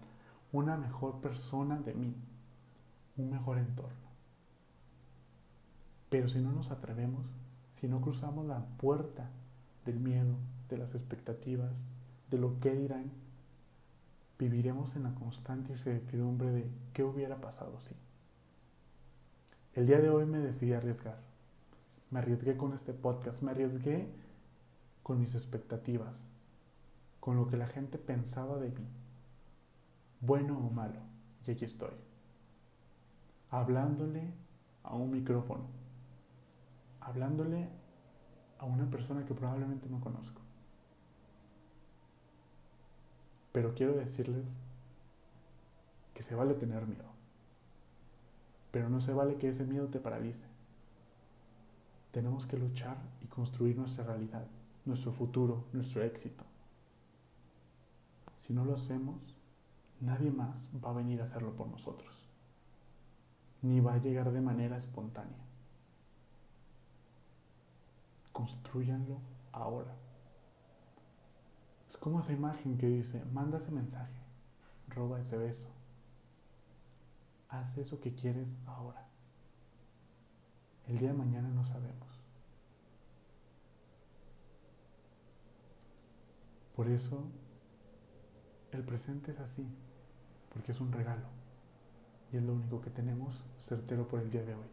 una 0.51 0.77
mejor 0.77 1.21
persona 1.21 1.79
de 1.79 1.93
mí, 1.93 2.15
un 3.17 3.31
mejor 3.31 3.59
entorno. 3.59 4.03
Pero 6.09 6.27
si 6.29 6.39
no 6.39 6.51
nos 6.51 6.71
atrevemos, 6.71 7.25
si 7.79 7.87
no 7.87 8.01
cruzamos 8.01 8.45
la 8.45 8.65
puerta 8.77 9.29
del 9.85 9.99
miedo, 9.99 10.35
de 10.69 10.77
las 10.77 10.95
expectativas, 10.95 11.83
de 12.33 12.39
lo 12.39 12.59
que 12.59 12.73
dirán, 12.73 13.11
viviremos 14.39 14.95
en 14.95 15.03
la 15.03 15.13
constante 15.13 15.71
incertidumbre 15.71 16.49
de 16.49 16.67
qué 16.91 17.03
hubiera 17.03 17.39
pasado 17.39 17.79
si. 17.81 17.93
El 19.75 19.85
día 19.85 19.99
de 19.99 20.09
hoy 20.09 20.25
me 20.25 20.39
decidí 20.39 20.73
arriesgar. 20.73 21.19
Me 22.09 22.17
arriesgué 22.17 22.57
con 22.57 22.73
este 22.73 22.91
podcast, 22.91 23.43
me 23.43 23.51
arriesgué 23.51 24.07
con 25.03 25.19
mis 25.19 25.35
expectativas, 25.35 26.27
con 27.19 27.37
lo 27.37 27.47
que 27.47 27.55
la 27.57 27.67
gente 27.67 27.99
pensaba 27.99 28.57
de 28.57 28.69
mí, 28.69 28.87
bueno 30.19 30.57
o 30.57 30.71
malo, 30.71 31.01
y 31.45 31.51
aquí 31.51 31.65
estoy 31.65 31.93
hablándole 33.51 34.33
a 34.81 34.95
un 34.95 35.11
micrófono, 35.11 35.65
hablándole 36.99 37.69
a 38.57 38.65
una 38.65 38.89
persona 38.89 39.23
que 39.23 39.35
probablemente 39.35 39.87
no 39.87 39.99
conozco. 39.99 40.41
Pero 43.53 43.73
quiero 43.73 43.93
decirles 43.93 44.45
que 46.13 46.23
se 46.23 46.35
vale 46.35 46.53
tener 46.55 46.85
miedo, 46.85 47.09
pero 48.71 48.89
no 48.89 48.99
se 48.99 49.13
vale 49.13 49.37
que 49.37 49.47
ese 49.47 49.63
miedo 49.63 49.87
te 49.87 49.99
paralice. 49.99 50.45
Tenemos 52.11 52.45
que 52.45 52.57
luchar 52.57 52.97
y 53.21 53.27
construir 53.27 53.77
nuestra 53.77 54.03
realidad, 54.03 54.45
nuestro 54.83 55.13
futuro, 55.13 55.63
nuestro 55.71 56.03
éxito. 56.03 56.43
Si 58.41 58.53
no 58.53 58.65
lo 58.65 58.75
hacemos, 58.75 59.37
nadie 60.01 60.31
más 60.31 60.69
va 60.83 60.89
a 60.89 60.93
venir 60.93 61.21
a 61.21 61.25
hacerlo 61.25 61.55
por 61.55 61.67
nosotros 61.67 62.23
ni 63.63 63.79
va 63.79 63.93
a 63.93 63.97
llegar 63.97 64.31
de 64.31 64.41
manera 64.41 64.77
espontánea. 64.77 65.39
Construyanlo 68.33 69.17
ahora. 69.53 69.95
Como 72.03 72.19
esa 72.19 72.33
imagen 72.33 72.77
que 72.77 72.87
dice, 72.87 73.23
manda 73.31 73.59
ese 73.59 73.71
mensaje, 73.71 74.19
roba 74.89 75.21
ese 75.21 75.37
beso. 75.37 75.69
Haz 77.47 77.77
eso 77.77 78.01
que 78.01 78.13
quieres 78.13 78.45
ahora. 78.65 79.07
El 80.85 80.97
día 80.97 81.13
de 81.13 81.17
mañana 81.17 81.47
no 81.47 81.63
sabemos. 81.63 82.19
Por 86.75 86.89
eso, 86.89 87.23
el 88.73 88.83
presente 88.83 89.31
es 89.31 89.39
así, 89.39 89.65
porque 90.53 90.73
es 90.73 90.81
un 90.81 90.91
regalo 90.91 91.27
y 92.33 92.35
es 92.35 92.43
lo 92.43 92.51
único 92.51 92.81
que 92.81 92.89
tenemos 92.89 93.45
certero 93.57 94.09
por 94.09 94.19
el 94.19 94.29
día 94.29 94.43
de 94.43 94.55
hoy. 94.55 94.67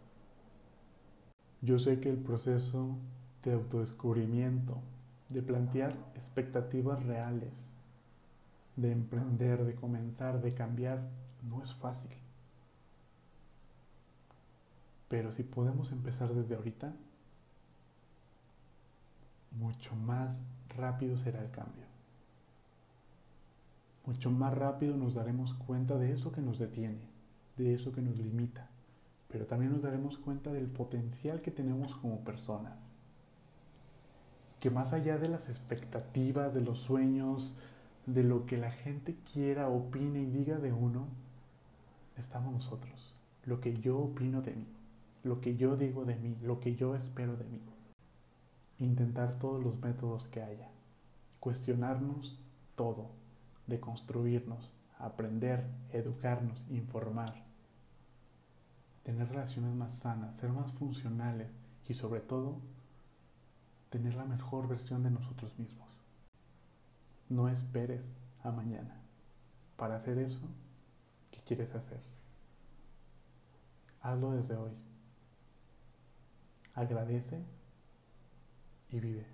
Yo 1.62 1.79
sé 1.79 2.01
que 2.01 2.11
el 2.11 2.19
proceso 2.19 2.97
de 3.45 3.53
autodescubrimiento, 3.53 4.83
de 5.31 5.43
plantear 5.43 5.93
expectativas 6.14 7.03
reales, 7.05 7.53
de 8.77 8.93
emprender, 8.93 9.64
de 9.64 9.75
comenzar, 9.75 10.40
de 10.40 10.55
cambiar, 10.55 11.01
no 11.49 11.62
es 11.62 11.75
fácil. 11.75 12.12
Pero 15.09 15.33
si 15.33 15.43
podemos 15.43 15.93
empezar 15.93 16.35
desde 16.35 16.55
ahorita, 16.55 16.93
mucho 19.53 19.95
más 19.97 20.40
rápido 20.77 21.16
será 21.16 21.43
el 21.43 21.51
cambio. 21.51 21.85
Mucho 24.07 24.31
más 24.31 24.55
rápido 24.55 24.97
nos 24.97 25.14
daremos 25.14 25.55
cuenta 25.55 25.97
de 25.97 26.12
eso 26.12 26.33
que 26.33 26.40
nos 26.40 26.59
detiene, 26.59 27.03
de 27.57 27.75
eso 27.75 27.93
que 27.93 28.03
nos 28.03 28.16
limita, 28.19 28.69
pero 29.29 29.47
también 29.47 29.73
nos 29.73 29.83
daremos 29.83 30.19
cuenta 30.19 30.53
del 30.53 30.66
potencial 30.66 31.43
que 31.43 31.51
tenemos 31.51 31.95
como 31.97 32.25
personas. 32.25 32.89
Que 34.61 34.70
más 34.70 34.92
allá 34.92 35.18
de 35.18 35.29
las 35.29 35.49
expectativas, 35.49 36.55
de 36.55 36.61
los 36.61 36.79
sueños, 36.79 37.55
de 38.07 38.23
lo 38.23 38.46
que 38.46 38.57
la 38.57 38.70
gente 38.70 39.16
quiera, 39.33 39.68
opine 39.68 40.20
y 40.20 40.27
diga 40.27 40.59
de 40.59 40.73
uno, 40.73 41.09
estamos 42.16 42.53
nosotros. 42.53 43.14
Lo 43.44 43.61
que 43.61 43.75
yo 43.81 43.99
opino 43.99 44.42
de 44.42 44.55
mí, 44.55 44.66
lo 45.25 45.40
que 45.40 45.57
yo 45.57 45.77
digo 45.77 46.05
de 46.05 46.16
mí, 46.16 46.37
lo 46.42 46.61
que 46.61 46.77
yo 46.77 46.94
espero 46.94 47.37
de 47.37 47.44
mí. 47.44 47.61
Intentar 48.79 49.38
todos 49.38 49.62
los 49.62 49.81
métodos 49.81 50.29
que 50.29 50.42
haya. 50.42 50.68
Cuestionarnos 51.40 52.38
todo, 52.77 53.11
de 53.66 53.81
construirnos, 53.81 54.75
aprender, 54.99 55.64
educarnos, 55.92 56.64
informar. 56.70 57.35
Tener 59.05 59.29
relaciones 59.29 59.75
más 59.75 59.92
sanas, 59.92 60.37
ser 60.37 60.51
más 60.51 60.73
funcionales 60.73 61.49
y 61.88 61.94
sobre 61.94 62.20
todo 62.20 62.59
tener 63.90 64.14
la 64.14 64.24
mejor 64.24 64.68
versión 64.68 65.03
de 65.03 65.11
nosotros 65.11 65.59
mismos. 65.59 65.88
No 67.29 67.48
esperes 67.48 68.14
a 68.42 68.50
mañana 68.50 69.00
para 69.76 69.96
hacer 69.96 70.18
eso 70.18 70.48
que 71.31 71.40
quieres 71.40 71.74
hacer. 71.74 72.00
Hazlo 74.00 74.33
desde 74.33 74.57
hoy. 74.57 74.72
Agradece 76.74 77.44
y 78.90 79.00
vive. 79.00 79.26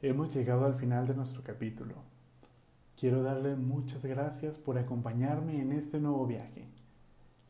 Hemos 0.00 0.34
llegado 0.34 0.66
al 0.66 0.74
final 0.74 1.06
de 1.06 1.14
nuestro 1.14 1.42
capítulo. 1.42 1.94
Quiero 2.98 3.22
darle 3.22 3.56
muchas 3.56 4.04
gracias 4.04 4.58
por 4.58 4.78
acompañarme 4.78 5.60
en 5.60 5.72
este 5.72 5.98
nuevo 5.98 6.26
viaje. 6.26 6.68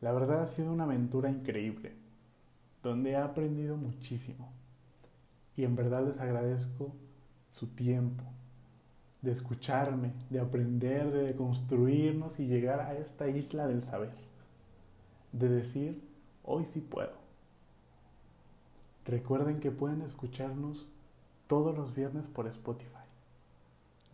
La 0.01 0.11
verdad 0.11 0.41
ha 0.43 0.47
sido 0.47 0.71
una 0.71 0.85
aventura 0.85 1.29
increíble, 1.29 1.93
donde 2.81 3.11
he 3.11 3.15
aprendido 3.15 3.77
muchísimo. 3.77 4.54
Y 5.57 5.63
en 5.63 5.75
verdad 5.75 6.05
les 6.05 6.19
agradezco 6.19 6.93
su 7.51 7.67
tiempo, 7.67 8.23
de 9.21 9.31
escucharme, 9.31 10.13
de 10.29 10.39
aprender, 10.39 11.11
de 11.11 11.35
construirnos 11.35 12.39
y 12.39 12.47
llegar 12.47 12.81
a 12.81 12.95
esta 12.95 13.27
isla 13.27 13.67
del 13.67 13.81
saber. 13.81 14.13
De 15.31 15.49
decir, 15.49 16.03
hoy 16.43 16.65
sí 16.65 16.81
puedo. 16.81 17.13
Recuerden 19.05 19.59
que 19.59 19.71
pueden 19.71 20.01
escucharnos 20.01 20.87
todos 21.47 21.77
los 21.77 21.95
viernes 21.95 22.27
por 22.27 22.47
Spotify. 22.47 23.05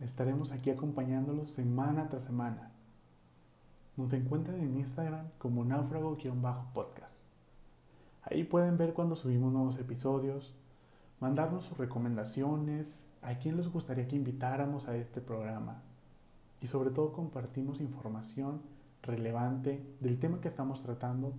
Estaremos 0.00 0.52
aquí 0.52 0.70
acompañándolos 0.70 1.50
semana 1.50 2.08
tras 2.08 2.24
semana. 2.24 2.72
Nos 3.96 4.12
encuentran 4.12 4.60
en 4.60 4.78
Instagram 4.78 5.28
como 5.38 5.64
náufrago-podcast. 5.64 7.22
Ahí 8.22 8.44
pueden 8.44 8.76
ver 8.78 8.94
cuando 8.94 9.16
subimos 9.16 9.52
nuevos 9.52 9.78
episodios, 9.78 10.54
mandarnos 11.22 11.62
sus 11.62 11.78
recomendaciones, 11.78 13.06
a 13.22 13.38
quién 13.38 13.56
les 13.56 13.68
gustaría 13.68 14.08
que 14.08 14.16
invitáramos 14.16 14.88
a 14.88 14.96
este 14.96 15.20
programa. 15.20 15.80
Y 16.60 16.66
sobre 16.66 16.90
todo 16.90 17.12
compartimos 17.12 17.80
información 17.80 18.60
relevante 19.02 19.86
del 20.00 20.18
tema 20.18 20.40
que 20.40 20.48
estamos 20.48 20.82
tratando 20.82 21.32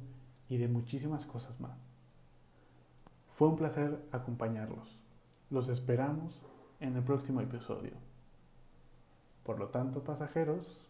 y 0.47 0.55
de 0.55 0.69
muchísimas 0.69 1.25
cosas 1.25 1.59
más. 1.59 1.77
Fue 3.29 3.49
un 3.49 3.57
placer 3.57 4.01
acompañarlos. 4.13 5.01
Los 5.49 5.67
esperamos 5.67 6.41
en 6.79 6.95
el 6.95 7.03
próximo 7.03 7.41
episodio. 7.41 7.91
Por 9.43 9.59
lo 9.59 9.67
tanto, 9.67 10.05
pasajeros, 10.05 10.87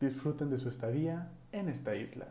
disfruten 0.00 0.50
de 0.50 0.58
su 0.58 0.68
estadía 0.68 1.30
en 1.52 1.68
esta 1.68 1.94
isla. 1.94 2.26